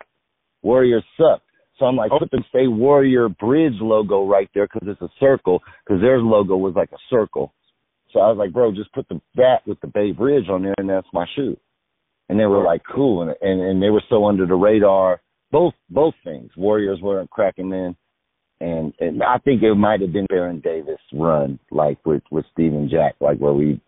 Warriors 0.63 1.05
sucked. 1.17 1.45
So 1.79 1.87
I'm 1.87 1.97
like, 1.97 2.11
put 2.19 2.31
the 2.31 2.43
State 2.49 2.69
Warrior 2.69 3.29
Bridge 3.29 3.75
logo 3.81 4.27
right 4.27 4.49
there 4.55 4.69
because 4.73 4.89
it's 4.89 5.03
a 5.03 5.13
circle. 5.19 5.61
Because 5.85 6.01
their 6.01 6.19
logo 6.19 6.57
was 6.57 6.75
like 6.77 6.91
a 6.93 7.03
circle. 7.11 7.53
So 8.13 8.21
I 8.21 8.29
was 8.29 8.39
like, 8.39 8.53
bro, 8.53 8.73
just 8.73 8.93
put 8.93 9.09
the 9.09 9.21
that 9.35 9.67
with 9.67 9.81
the 9.81 9.89
Bay 9.89 10.13
Bridge 10.13 10.49
on 10.49 10.63
there, 10.63 10.75
and 10.79 10.89
that's 10.89 11.07
my 11.13 11.27
shoe. 11.35 11.57
And 12.29 12.39
they 12.39 12.47
were 12.47 12.63
like, 12.63 12.83
cool, 12.95 13.23
and 13.23 13.35
and, 13.43 13.61
and 13.61 13.83
they 13.83 13.91
were 13.91 14.05
so 14.09 14.25
under 14.27 14.47
the 14.47 14.55
radar. 14.55 15.21
Both 15.51 15.75
both 15.91 16.15
things. 16.23 16.51
Warriors 16.57 17.01
weren't 17.03 17.31
cracking 17.31 17.73
in 17.73 17.97
and 18.65 18.95
and 18.99 19.23
I 19.23 19.39
think 19.39 19.63
it 19.63 19.75
might 19.75 20.01
have 20.01 20.13
been 20.13 20.27
Baron 20.27 20.61
Davis 20.61 21.01
run, 21.13 21.59
like 21.71 21.99
with 22.07 22.23
with 22.31 22.47
Steven 22.53 22.89
Jack, 22.91 23.15
like 23.21 23.39
where 23.39 23.53
we, 23.53 23.81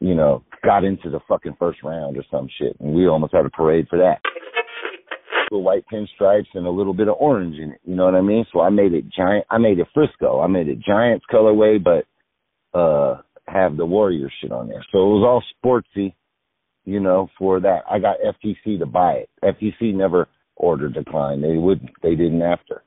you 0.00 0.14
know, 0.14 0.42
got 0.64 0.84
into 0.84 1.10
the 1.10 1.20
fucking 1.28 1.56
first 1.58 1.82
round 1.82 2.16
or 2.16 2.24
some 2.30 2.48
shit, 2.58 2.74
and 2.80 2.94
we 2.94 3.06
almost 3.06 3.34
had 3.34 3.44
a 3.44 3.50
parade 3.50 3.86
for 3.90 3.98
that. 3.98 4.20
Little 5.50 5.62
white 5.64 5.84
pinstripes 5.92 6.46
and 6.54 6.66
a 6.66 6.70
little 6.70 6.94
bit 6.94 7.08
of 7.08 7.16
orange 7.18 7.56
in 7.56 7.72
it, 7.72 7.80
you 7.84 7.96
know 7.96 8.04
what 8.06 8.14
I 8.14 8.22
mean? 8.22 8.44
So 8.52 8.60
I 8.60 8.70
made 8.70 8.94
it 8.94 9.04
giant. 9.14 9.44
I 9.50 9.58
made 9.58 9.78
it 9.78 9.88
Frisco. 9.92 10.40
I 10.40 10.46
made 10.46 10.68
it 10.68 10.78
Giants 10.80 11.24
colorway, 11.30 11.78
but 11.82 12.78
uh 12.78 13.20
have 13.46 13.76
the 13.76 13.86
Warrior 13.86 14.30
shit 14.40 14.52
on 14.52 14.68
there. 14.68 14.84
So 14.92 14.98
it 14.98 15.20
was 15.20 15.24
all 15.26 15.42
sportsy, 15.64 16.14
you 16.84 17.00
know, 17.00 17.28
for 17.38 17.60
that. 17.60 17.80
I 17.90 17.98
got 17.98 18.16
FTC 18.20 18.78
to 18.78 18.86
buy 18.86 19.24
it. 19.24 19.30
FTC 19.42 19.94
never 19.94 20.28
ordered 20.56 20.94
Dekline. 20.94 21.40
They 21.40 21.58
wouldn't. 21.58 21.90
They 22.02 22.14
didn't 22.14 22.42
after. 22.42 22.82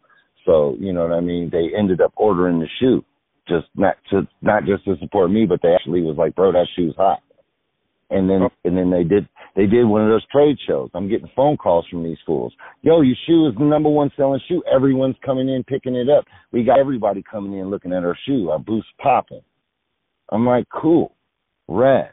So 0.46 0.76
you 0.80 0.94
know 0.94 1.04
what 1.04 1.14
I 1.14 1.22
mean. 1.22 1.50
They 1.52 1.78
ended 1.78 2.02
up 2.02 2.14
ordering 2.16 2.60
the 2.60 2.68
shoe, 2.80 3.04
just 3.48 3.68
not 3.76 3.96
to 4.10 4.28
not 4.42 4.66
just 4.66 4.86
to 4.86 4.96
support 5.00 5.32
me, 5.32 5.46
but 5.46 5.62
they 5.62 5.74
actually 5.74 6.02
was 6.02 6.18
like, 6.18 6.36
bro, 6.36 6.52
that 6.52 6.68
shoe's 6.76 6.96
hot. 6.96 7.20
And 8.10 8.30
then 8.30 8.44
oh. 8.44 8.50
and 8.66 8.78
then 8.78 8.90
they 8.92 9.04
did 9.04 9.28
they 9.56 9.66
did 9.66 9.86
one 9.86 10.04
of 10.04 10.10
those 10.10 10.26
trade 10.28 10.58
shows. 10.68 10.90
I'm 10.94 11.10
getting 11.10 11.30
phone 11.36 11.58
calls 11.58 11.86
from 11.90 12.04
these 12.04 12.18
fools. 12.26 12.54
Yo, 12.82 13.02
your 13.02 13.16
shoe 13.28 13.48
is 13.48 13.56
the 13.58 13.64
number 13.66 13.90
one 13.90 14.12
selling 14.16 14.40
shoe. 14.48 14.64
Everyone's 14.72 15.16
coming 15.26 15.50
in 15.50 15.64
picking 15.64 15.96
it 15.96 16.10
up. 16.10 16.26
We 16.52 16.64
got 16.64 16.80
everybody 16.80 17.24
coming 17.30 17.58
in 17.58 17.70
looking 17.70 17.94
at 17.94 18.04
our 18.04 18.18
shoe. 18.26 18.50
Our 18.50 18.60
booth's 18.60 18.88
popping. 19.02 19.42
I'm 20.32 20.46
like, 20.46 20.66
cool, 20.70 21.14
rad. 21.68 22.12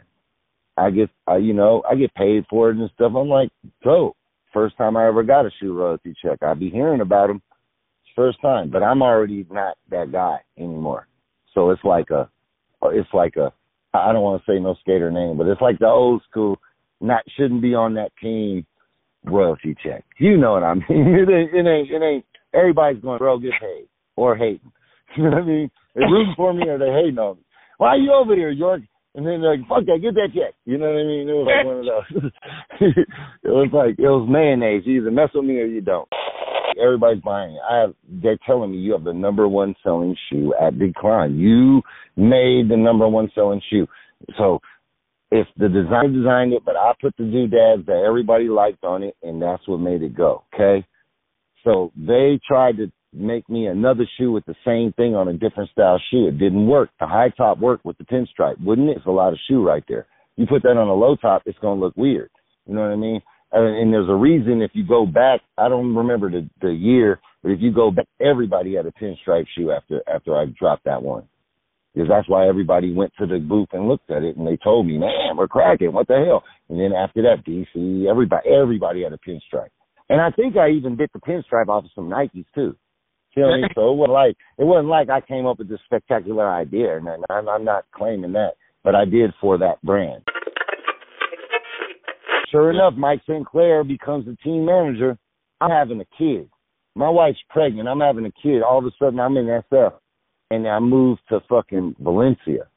I 0.77 0.91
get, 0.91 1.11
I, 1.27 1.39
you 1.39 1.55
know, 1.55 1.83
I 1.89 1.97
get 1.97 2.15
paid 2.15 2.45
for 2.49 2.71
it 2.71 2.77
and 2.77 2.91
stuff. 2.95 3.13
I'm 3.17 3.29
like, 3.29 3.51
dope. 3.83 4.17
First 4.53 4.77
time 4.77 4.97
I 4.97 5.07
ever 5.07 5.23
got 5.23 5.47
a 5.47 5.51
shoe 5.61 5.77
royalty 5.77 6.15
check. 6.23 6.43
I'd 6.43 6.61
be 6.61 6.71
hearing 6.71 7.01
about 7.01 7.29
them. 7.29 7.43
First 8.19 8.43
time, 8.43 8.69
but 8.69 8.83
I'm 8.83 9.01
already 9.01 9.47
not 9.49 9.77
that 9.93 10.11
guy 10.11 10.39
anymore. 10.59 11.07
So 11.55 11.71
it's 11.71 11.85
like 11.85 12.11
a, 12.11 12.29
it's 12.87 13.09
like 13.15 13.37
a, 13.37 13.53
I 13.95 14.13
don't 14.13 14.23
want 14.23 14.43
to 14.45 14.51
say 14.51 14.59
no 14.59 14.75
skater 14.81 15.13
name, 15.13 15.39
but 15.39 15.47
it's 15.47 15.61
like 15.61 15.79
the 15.79 15.87
old 15.87 16.23
school, 16.29 16.59
not 17.01 17.23
shouldn't 17.37 17.63
be 17.63 17.77
on 17.77 17.95
that 17.95 18.11
team 18.21 18.67
royalty 19.25 19.77
check. 19.85 20.05
You 20.19 20.37
know 20.37 20.55
what 20.55 20.65
I 20.65 20.75
mean? 20.75 20.85
It 20.91 21.31
ain't, 21.31 21.55
it 21.55 21.71
ain't, 21.71 21.91
it 21.93 22.03
ain't. 22.03 22.25
Everybody's 22.53 23.01
going, 23.01 23.19
bro, 23.19 23.39
get 23.39 23.53
paid 23.61 23.87
or 24.17 24.35
hating. 24.37 24.73
You 25.17 25.23
know 25.23 25.31
what 25.31 25.43
I 25.45 25.47
mean? 25.47 25.71
They're 25.95 26.11
rooting 26.11 26.35
for 26.37 26.53
me 26.53 26.69
or 26.69 26.77
they 26.77 26.91
hating 26.91 27.19
on 27.21 27.37
me. 27.37 27.43
Why 27.77 27.91
are 27.91 27.99
you 27.99 28.13
over 28.13 28.35
here, 28.35 28.51
York? 28.51 28.83
And 29.15 29.25
then 29.25 29.41
they're 29.41 29.57
like, 29.57 29.69
fuck 29.69 29.87
that, 29.87 30.01
get 30.03 30.15
that 30.15 30.35
check. 30.35 30.55
You 30.65 30.77
know 30.77 30.91
what 30.91 31.01
I 31.01 31.05
mean? 31.05 31.29
It 31.29 31.33
was 31.33 31.47
like 31.47 31.65
one 31.65 31.79
of 31.79 31.87
those. 31.87 32.33
it 33.45 33.49
was 33.49 33.71
like, 33.73 33.95
it 33.97 34.11
was 34.11 34.29
mayonnaise. 34.29 34.83
You 34.87 35.03
either 35.03 35.13
mess 35.13 35.31
with 35.33 35.45
me 35.45 35.61
or 35.61 35.67
you 35.67 35.81
don't. 35.81 36.09
Everybody's 36.81 37.23
buying 37.23 37.53
it. 37.53 37.61
I 37.69 37.81
have, 37.81 37.95
they're 38.09 38.39
telling 38.47 38.73
me 38.73 38.79
you 38.79 38.93
have 38.93 39.05
the 39.05 39.13
number 39.13 39.49
one 39.49 39.75
selling 39.83 40.17
shoe 40.29 40.55
at 40.61 40.75
Dekline. 40.75 41.39
You 41.39 41.83
made 42.17 42.69
the 42.71 42.77
number 42.77 43.09
one 43.09 43.31
selling 43.35 43.61
shoe. 43.71 43.87
So 44.37 44.61
if 45.31 45.47
the 45.57 45.69
designer 45.69 46.09
designed 46.09 46.53
it, 46.53 46.65
but 46.65 46.77
I 46.77 46.93
put 47.01 47.17
the 47.17 47.25
doodads 47.25 47.87
that 47.87 48.05
everybody 48.07 48.49
liked 48.49 48.85
on 48.85 49.03
it, 49.03 49.17
and 49.23 49.41
that's 49.41 49.67
what 49.69 49.79
made 49.79 50.03
it 50.03 50.17
go. 50.17 50.45
Okay, 50.55 50.87
so 51.65 51.93
they 51.97 52.41
tried 52.47 52.79
to 52.79 52.91
make 53.13 53.49
me 53.49 53.67
another 53.67 54.05
shoe 54.19 54.33
with 54.33 54.45
the 54.47 54.55
same 54.65 54.93
thing 54.93 55.15
on 55.15 55.29
a 55.29 55.33
different 55.33 55.71
style 55.71 56.01
shoe. 56.11 56.29
It 56.29 56.39
didn't 56.39 56.67
work. 56.67 56.91
The 57.01 57.07
high 57.07 57.31
top 57.31 57.59
worked 57.59 57.85
with 57.85 57.99
the 57.99 58.05
pinstripe, 58.05 58.61
wouldn't 58.61 58.91
it? 58.91 58.99
It's 58.99 59.07
a 59.07 59.11
lot 59.11 59.33
of 59.33 59.39
shoe 59.49 59.67
right 59.67 59.85
there. 59.89 60.07
You 60.37 60.47
put 60.47 60.63
that 60.63 60.77
on 60.77 60.89
a 60.89 60.95
low 60.95 61.17
top, 61.17 61.43
it's 61.47 61.59
gonna 61.59 61.81
look 61.81 61.97
weird. 61.97 62.31
You 62.67 62.75
know 62.75 62.83
what 62.83 62.93
I 62.93 62.97
mean? 62.97 63.21
And 63.51 63.93
there's 63.93 64.09
a 64.09 64.15
reason 64.15 64.61
if 64.61 64.73
you 64.75 64.87
go 64.87 65.07
back, 65.07 65.41
I 65.57 65.69
don't 65.69 65.95
remember 65.95 66.31
the 66.31 66.49
the 66.61 66.73
year, 66.73 67.19
but 67.43 67.53
if 67.53 67.61
you 67.61 67.73
go 67.73 67.91
back, 67.91 68.07
everybody 68.21 68.75
had 68.75 68.87
a 68.87 68.93
pinstripe 68.93 69.47
shoe 69.57 69.73
after 69.73 70.03
after 70.13 70.37
I 70.37 70.47
dropped 70.47 70.85
that 70.85 71.03
one. 71.03 71.25
Because 71.95 72.09
that's 72.11 72.29
why 72.29 72.47
everybody 72.47 72.93
went 72.93 73.13
to 73.19 73.27
the 73.27 73.39
booth 73.39 73.71
and 73.73 73.89
looked 73.89 74.11
at 74.11 74.23
it 74.23 74.37
and 74.37 74.47
they 74.47 74.59
told 74.63 74.87
me, 74.87 74.99
Man, 74.99 75.37
we're 75.37 75.49
cracking, 75.49 75.93
what 75.93 76.07
the 76.07 76.23
hell? 76.27 76.45
And 76.69 76.79
then 76.79 76.93
after 76.93 77.23
that 77.23 77.45
DC, 77.47 78.09
everybody 78.09 78.49
everybody 78.51 79.03
had 79.03 79.15
a 79.15 79.19
pinstripe. 79.19 79.71
And 80.11 80.21
I 80.21 80.31
think 80.31 80.57
I 80.57 80.71
even 80.71 80.97
bit 80.97 81.11
the 81.13 81.19
pinstripe 81.19 81.69
off 81.69 81.85
of 81.85 81.91
some 81.95 82.11
Nikes 82.11 82.45
too. 82.55 82.77
You 83.39 83.43
know 83.45 83.49
what 83.51 83.55
I 83.55 83.61
mean? 83.61 83.69
So 83.75 83.93
it 83.93 83.97
wasn't 83.97 84.13
like 84.13 84.37
it 84.59 84.65
wasn't 84.65 84.89
like 84.89 85.09
I 85.11 85.21
came 85.21 85.47
up 85.47 85.59
with 85.59 85.69
this 85.69 85.81
spectacular 85.85 86.51
idea, 86.51 86.97
and 86.97 87.09
I'm, 87.31 87.49
I'm 87.49 87.65
not 87.65 87.85
claiming 87.95 88.33
that, 88.33 88.55
but 88.83 88.95
I 88.95 89.05
did 89.05 89.33
for 89.41 89.57
that 89.59 89.81
brand. 89.83 90.23
Sure 92.51 92.71
enough, 92.71 92.95
Mike 92.97 93.21
Sinclair 93.27 93.85
becomes 93.85 94.27
the 94.27 94.37
team 94.43 94.65
manager. 94.65 95.19
I'm 95.61 95.71
having 95.71 96.01
a 96.01 96.07
kid. 96.17 96.49
My 96.95 97.09
wife's 97.09 97.39
pregnant. 97.51 97.89
I'm 97.89 98.01
having 98.01 98.27
a 98.27 98.33
kid. 98.43 98.63
All 98.63 98.79
of 98.79 98.85
a 98.85 98.91
sudden, 98.99 99.21
I'm 99.21 99.37
in 99.37 99.47
SF, 99.47 99.93
and 100.51 100.67
I 100.67 100.79
moved 100.79 101.21
to 101.29 101.41
fucking 101.49 101.97
Valencia, 102.01 102.69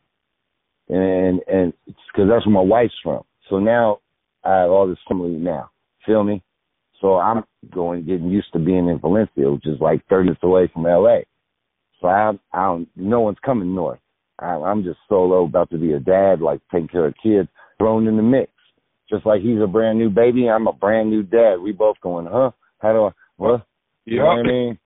and 0.90 1.42
and 1.48 1.74
because 1.86 2.30
that's 2.30 2.46
where 2.46 2.56
my 2.56 2.62
wife's 2.62 2.94
from. 3.02 3.24
So 3.50 3.60
now 3.60 4.00
I 4.44 4.62
have 4.62 4.72
all 4.72 4.88
this 4.88 4.98
family 5.08 5.32
now. 5.32 5.70
Feel 6.06 6.24
me? 6.24 6.44
So 7.00 7.18
I'm 7.18 7.44
going 7.74 8.06
getting 8.06 8.30
used 8.30 8.54
to 8.54 8.60
being 8.60 8.88
in 8.88 9.00
Valencia, 9.00 9.52
which 9.52 9.66
is 9.66 9.80
like 9.80 10.06
30 10.08 10.26
minutes 10.26 10.44
away 10.44 10.70
from 10.72 10.84
LA. 10.84 11.20
So 12.00 12.08
I, 12.08 12.32
I 12.54 12.66
don't, 12.66 12.88
no 12.96 13.22
one's 13.22 13.38
coming 13.44 13.74
north. 13.74 14.00
I, 14.40 14.54
I'm 14.54 14.84
just 14.84 15.00
solo, 15.10 15.46
about 15.46 15.70
to 15.72 15.78
be 15.78 15.94
a 15.94 16.00
dad, 16.00 16.42
like 16.42 16.62
taking 16.72 16.88
care 16.88 17.08
of 17.08 17.16
kids, 17.22 17.50
thrown 17.78 18.08
in 18.08 18.18
the 18.18 18.24
mix. 18.24 18.52
Just 19.12 19.26
like 19.26 19.42
he's 19.42 19.62
a 19.62 19.68
brand 19.68 20.00
new 20.00 20.10
baby, 20.10 20.50
I'm 20.50 20.68
a 20.68 20.74
brand 20.74 21.10
new 21.10 21.22
dad. 21.22 21.58
We 21.62 21.74
both 21.74 21.98
going, 22.02 22.28
huh? 22.32 22.52
How 22.80 22.94
do 22.94 23.06
I? 23.06 23.12
What? 23.38 23.66
You 24.06 24.20
know 24.20 24.26
what 24.26 24.40
I 24.40 24.44
mean? 24.44 24.80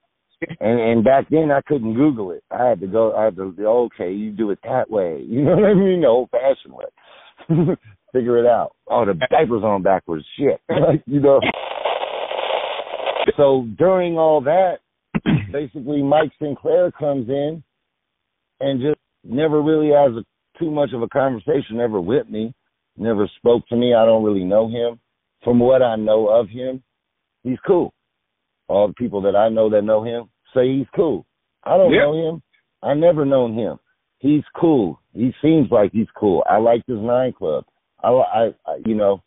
And 0.60 0.80
and 0.80 1.04
back 1.04 1.28
then 1.30 1.50
I 1.50 1.60
couldn't 1.66 1.94
Google 1.94 2.32
it. 2.32 2.44
I 2.50 2.68
had 2.68 2.80
to 2.80 2.86
go. 2.86 3.14
I 3.14 3.24
had 3.24 3.36
to. 3.36 3.54
Okay, 3.58 4.12
you 4.12 4.32
do 4.32 4.50
it 4.50 4.58
that 4.64 4.90
way. 4.90 5.24
You 5.28 5.44
know 5.44 5.56
what 5.56 5.64
I 5.64 5.74
mean? 5.74 6.02
The 6.02 6.08
old 6.08 6.30
fashioned 6.30 6.74
way. 6.74 6.84
Figure 8.12 8.38
it 8.38 8.46
out. 8.46 8.74
Oh, 8.88 9.04
the 9.04 9.14
diapers 9.14 9.62
on 9.62 9.82
backwards. 9.82 10.24
Shit. 10.38 10.60
like, 10.68 11.02
you 11.06 11.20
know 11.20 11.40
so 13.36 13.66
during 13.78 14.18
all 14.18 14.40
that, 14.42 14.78
basically 15.52 16.02
Mike 16.02 16.32
Sinclair 16.40 16.90
comes 16.92 17.28
in 17.28 17.62
and 18.60 18.80
just 18.80 18.98
never 19.24 19.62
really 19.62 19.88
has 19.88 20.12
a, 20.16 20.58
too 20.58 20.70
much 20.70 20.90
of 20.94 21.02
a 21.02 21.08
conversation 21.08 21.80
ever 21.80 22.00
with 22.00 22.28
me, 22.28 22.54
never 22.98 23.28
spoke 23.38 23.66
to 23.68 23.76
me. 23.76 23.94
I 23.94 24.04
don't 24.04 24.24
really 24.24 24.44
know 24.44 24.68
him. 24.68 24.98
From 25.44 25.60
what 25.60 25.82
I 25.82 25.96
know 25.96 26.28
of 26.28 26.48
him, 26.48 26.82
he's 27.42 27.58
cool. 27.66 27.92
All 28.68 28.88
the 28.88 28.94
people 28.94 29.22
that 29.22 29.36
I 29.36 29.48
know 29.48 29.70
that 29.70 29.82
know 29.82 30.04
him 30.04 30.28
say 30.54 30.76
he's 30.76 30.86
cool. 30.94 31.24
I 31.62 31.76
don't 31.76 31.92
know 31.92 32.30
him. 32.30 32.42
I 32.82 32.94
never 32.94 33.24
known 33.24 33.54
him. 33.54 33.78
He's 34.18 34.42
cool. 34.58 35.00
He 35.12 35.32
seems 35.42 35.70
like 35.70 35.92
he's 35.92 36.08
cool. 36.18 36.42
I 36.48 36.58
like 36.58 36.82
his 36.86 36.98
nine 36.98 37.32
club. 37.32 37.64
I, 38.02 38.08
I, 38.08 38.46
I 38.66 38.76
you 38.84 38.94
know, 38.94 39.22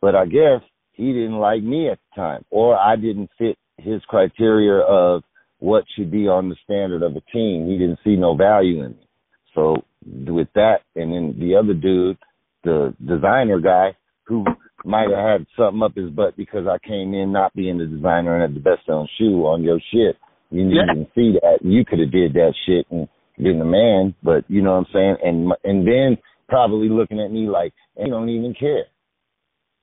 but 0.00 0.14
I 0.14 0.26
guess 0.26 0.62
he 0.92 1.12
didn't 1.12 1.38
like 1.38 1.62
me 1.62 1.88
at 1.90 1.98
the 1.98 2.20
time, 2.20 2.44
or 2.50 2.78
I 2.78 2.96
didn't 2.96 3.30
fit 3.36 3.58
his 3.78 4.00
criteria 4.06 4.80
of 4.80 5.22
what 5.58 5.84
should 5.96 6.10
be 6.10 6.28
on 6.28 6.48
the 6.48 6.56
standard 6.62 7.02
of 7.02 7.16
a 7.16 7.20
team. 7.32 7.68
He 7.68 7.78
didn't 7.78 7.98
see 8.04 8.16
no 8.16 8.36
value 8.36 8.84
in 8.84 8.92
me. 8.92 9.08
So 9.54 9.76
with 10.04 10.48
that, 10.54 10.80
and 10.94 11.12
then 11.12 11.36
the 11.38 11.56
other 11.56 11.74
dude, 11.74 12.18
the 12.64 12.94
designer 13.06 13.60
guy, 13.60 13.96
who 14.26 14.44
might 14.84 15.10
have 15.10 15.40
had 15.40 15.46
something 15.56 15.82
up 15.82 15.94
his 15.94 16.10
butt 16.10 16.36
because 16.36 16.66
I 16.66 16.78
came 16.86 17.14
in 17.14 17.32
not 17.32 17.54
being 17.54 17.78
the 17.78 17.86
designer 17.86 18.34
and 18.34 18.42
had 18.42 18.54
the 18.54 18.64
best 18.64 18.86
selling 18.86 19.08
shoe 19.18 19.46
on 19.46 19.62
your 19.62 19.78
shit. 19.92 20.16
You 20.50 20.68
yeah. 20.68 20.92
didn't 20.92 21.10
see 21.14 21.34
that. 21.40 21.58
You 21.62 21.84
could 21.84 21.98
have 22.00 22.12
did 22.12 22.34
that 22.34 22.54
shit 22.66 22.86
and 22.90 23.08
been 23.38 23.58
the 23.58 23.64
man, 23.64 24.14
but 24.22 24.44
you 24.48 24.62
know 24.62 24.72
what 24.72 24.86
I'm 24.86 24.92
saying. 24.92 25.16
And 25.22 25.52
and 25.64 25.86
then 25.86 26.18
probably 26.48 26.88
looking 26.88 27.20
at 27.20 27.32
me 27.32 27.48
like, 27.48 27.72
you 27.98 28.10
don't 28.10 28.28
even 28.28 28.54
care. 28.54 28.84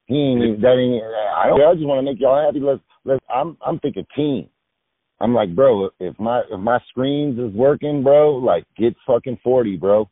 He 0.05 0.15
ain't 0.15 0.43
even, 0.43 0.61
that 0.61 0.77
ain't. 0.77 1.03
I 1.35 1.47
don't. 1.47 1.61
I 1.61 1.73
just 1.73 1.85
want 1.85 1.99
to 1.99 2.11
make 2.11 2.19
y'all 2.19 2.45
happy. 2.45 2.59
Let's 2.59 2.81
let's. 3.05 3.23
I'm 3.33 3.57
I'm 3.65 3.79
thinking 3.79 4.05
team. 4.15 4.49
I'm 5.19 5.33
like, 5.33 5.55
bro, 5.55 5.89
if 5.99 6.19
my 6.19 6.41
if 6.51 6.59
my 6.59 6.79
screens 6.89 7.39
is 7.39 7.53
working, 7.53 8.03
bro, 8.03 8.35
like 8.35 8.65
get 8.77 8.95
fucking 9.07 9.39
forty, 9.43 9.77
bro. 9.77 10.09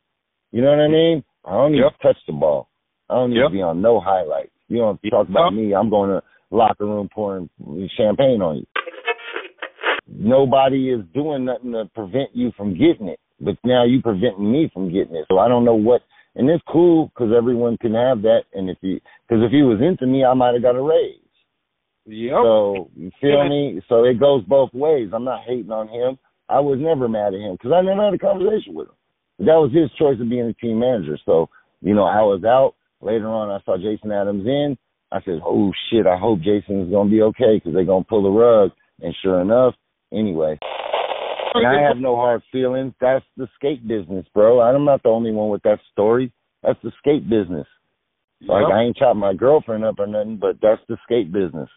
You 0.52 0.62
know 0.62 0.70
what 0.70 0.80
I 0.80 0.88
mean? 0.88 1.24
I 1.44 1.52
don't 1.52 1.72
need 1.72 1.78
yep. 1.78 1.98
to 1.98 2.08
touch 2.08 2.16
the 2.26 2.32
ball. 2.32 2.68
I 3.08 3.14
don't 3.14 3.30
need 3.30 3.38
yep. 3.38 3.48
to 3.48 3.52
be 3.52 3.62
on 3.62 3.82
no 3.82 4.00
highlights. 4.00 4.50
You 4.68 4.78
don't 4.78 5.00
talk 5.10 5.28
about 5.28 5.50
me. 5.52 5.74
I'm 5.74 5.90
going 5.90 6.10
to 6.10 6.22
locker 6.50 6.86
room 6.86 7.08
pouring 7.12 7.48
champagne 7.96 8.42
on 8.42 8.58
you. 8.58 8.66
Nobody 10.06 10.90
is 10.90 11.00
doing 11.14 11.44
nothing 11.44 11.72
to 11.72 11.88
prevent 11.94 12.34
you 12.34 12.52
from 12.56 12.72
getting 12.72 13.08
it, 13.08 13.20
but 13.40 13.56
now 13.64 13.84
you 13.84 14.02
preventing 14.02 14.50
me 14.50 14.70
from 14.72 14.92
getting 14.92 15.14
it. 15.14 15.26
So 15.28 15.38
I 15.38 15.48
don't 15.48 15.64
know 15.64 15.74
what 15.74 16.02
and 16.34 16.48
it's 16.48 16.62
cool 16.68 17.08
because 17.08 17.32
everyone 17.36 17.76
can 17.78 17.94
have 17.94 18.22
that. 18.22 18.42
And 18.54 18.70
if 18.70 18.78
he, 18.80 19.00
because 19.28 19.44
if 19.44 19.50
he 19.50 19.62
was 19.62 19.80
into 19.80 20.06
me, 20.06 20.24
I 20.24 20.34
might 20.34 20.54
have 20.54 20.62
got 20.62 20.76
a 20.76 20.82
raise. 20.82 21.16
Yep. 22.06 22.32
So 22.42 22.90
you 22.96 23.10
feel 23.20 23.48
me? 23.48 23.82
So 23.88 24.04
it 24.04 24.18
goes 24.18 24.44
both 24.44 24.72
ways. 24.72 25.10
I'm 25.12 25.24
not 25.24 25.44
hating 25.46 25.70
on 25.70 25.88
him. 25.88 26.18
I 26.48 26.60
was 26.60 26.78
never 26.80 27.08
mad 27.08 27.34
at 27.34 27.40
him 27.40 27.52
because 27.52 27.72
I 27.72 27.82
never 27.82 28.04
had 28.04 28.14
a 28.14 28.18
conversation 28.18 28.74
with 28.74 28.88
him. 28.88 28.94
But 29.40 29.46
that 29.46 29.56
was 29.56 29.72
his 29.72 29.90
choice 29.98 30.20
of 30.20 30.28
being 30.28 30.44
a 30.44 30.52
team 30.52 30.78
manager. 30.78 31.16
So 31.24 31.48
you 31.80 31.94
know, 31.94 32.04
I 32.04 32.20
was 32.20 32.44
out. 32.44 32.74
Later 33.00 33.28
on, 33.28 33.48
I 33.48 33.64
saw 33.64 33.78
Jason 33.78 34.12
Adams 34.12 34.46
in. 34.46 34.76
I 35.10 35.22
said, 35.24 35.40
"Oh 35.42 35.72
shit! 35.88 36.06
I 36.06 36.18
hope 36.18 36.40
Jason's 36.40 36.92
gonna 36.92 37.08
be 37.08 37.22
okay 37.22 37.56
because 37.56 37.72
they're 37.72 37.84
gonna 37.84 38.04
pull 38.04 38.22
the 38.22 38.28
rug." 38.28 38.72
And 39.00 39.14
sure 39.22 39.40
enough, 39.40 39.74
anyway, 40.12 40.58
and 41.54 41.66
I 41.66 41.80
have 41.88 41.96
no 41.96 42.16
hard 42.16 42.42
feelings. 42.52 42.92
That's 43.00 43.24
the 43.38 43.48
skate 43.56 43.86
business, 43.88 44.26
bro. 44.34 44.60
I'm 44.60 44.84
not 44.84 45.02
the 45.02 45.08
only 45.08 45.32
one 45.32 45.48
with 45.48 45.62
that 45.62 45.78
story. 45.90 46.32
That's 46.62 46.78
the 46.82 46.92
skate 46.98 47.28
business. 47.28 47.66
Like 48.42 48.64
yep. 48.68 48.76
I 48.76 48.82
ain't 48.82 48.96
chopping 48.96 49.20
my 49.20 49.32
girlfriend 49.34 49.84
up 49.84 49.98
or 49.98 50.06
nothing, 50.06 50.36
but 50.36 50.56
that's 50.60 50.82
the 50.88 50.98
skate 51.04 51.32
business. 51.32 51.68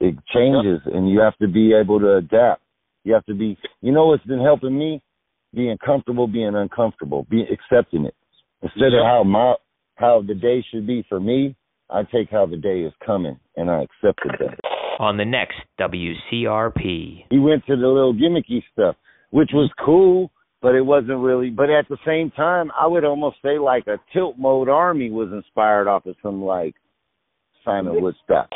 It 0.00 0.14
changes, 0.34 0.80
yep. 0.84 0.94
and 0.94 1.10
you 1.10 1.20
have 1.20 1.36
to 1.38 1.48
be 1.48 1.72
able 1.72 1.98
to 2.00 2.16
adapt. 2.16 2.62
You 3.04 3.14
have 3.14 3.24
to 3.26 3.34
be. 3.34 3.56
You 3.80 3.92
know 3.92 4.06
what's 4.06 4.24
been 4.24 4.42
helping 4.42 4.78
me? 4.78 5.02
Being 5.56 5.76
comfortable, 5.84 6.28
being 6.28 6.54
uncomfortable, 6.54 7.26
be 7.28 7.42
accepting 7.42 8.04
it 8.04 8.14
instead 8.62 8.92
yep. 8.92 9.00
of 9.00 9.06
how 9.06 9.24
my 9.24 9.54
how 9.96 10.22
the 10.24 10.34
day 10.34 10.64
should 10.70 10.86
be 10.86 11.04
for 11.08 11.18
me. 11.18 11.56
I 11.90 12.02
take 12.04 12.30
how 12.30 12.46
the 12.46 12.56
day 12.56 12.82
is 12.82 12.92
coming, 13.04 13.40
and 13.56 13.68
I 13.68 13.82
accept 13.82 14.20
the 14.22 14.36
day. 14.38 14.54
On 15.00 15.16
the 15.16 15.24
next 15.24 15.56
WCRP, 15.80 17.24
he 17.30 17.38
went 17.38 17.66
to 17.66 17.76
the 17.76 17.86
little 17.86 18.14
gimmicky 18.14 18.62
stuff 18.72 18.96
which 19.30 19.50
was 19.52 19.70
cool, 19.84 20.30
but 20.62 20.74
it 20.74 20.82
wasn't 20.82 21.18
really. 21.18 21.50
But 21.50 21.70
at 21.70 21.88
the 21.88 21.98
same 22.06 22.30
time, 22.30 22.70
I 22.78 22.86
would 22.86 23.04
almost 23.04 23.36
say 23.42 23.58
like 23.58 23.86
a 23.86 23.98
tilt 24.12 24.38
mode 24.38 24.68
army 24.68 25.10
was 25.10 25.30
inspired 25.32 25.88
off 25.88 26.06
of 26.06 26.16
some 26.22 26.42
like 26.42 26.74
Simon 27.64 28.00
Woodstock. 28.00 28.48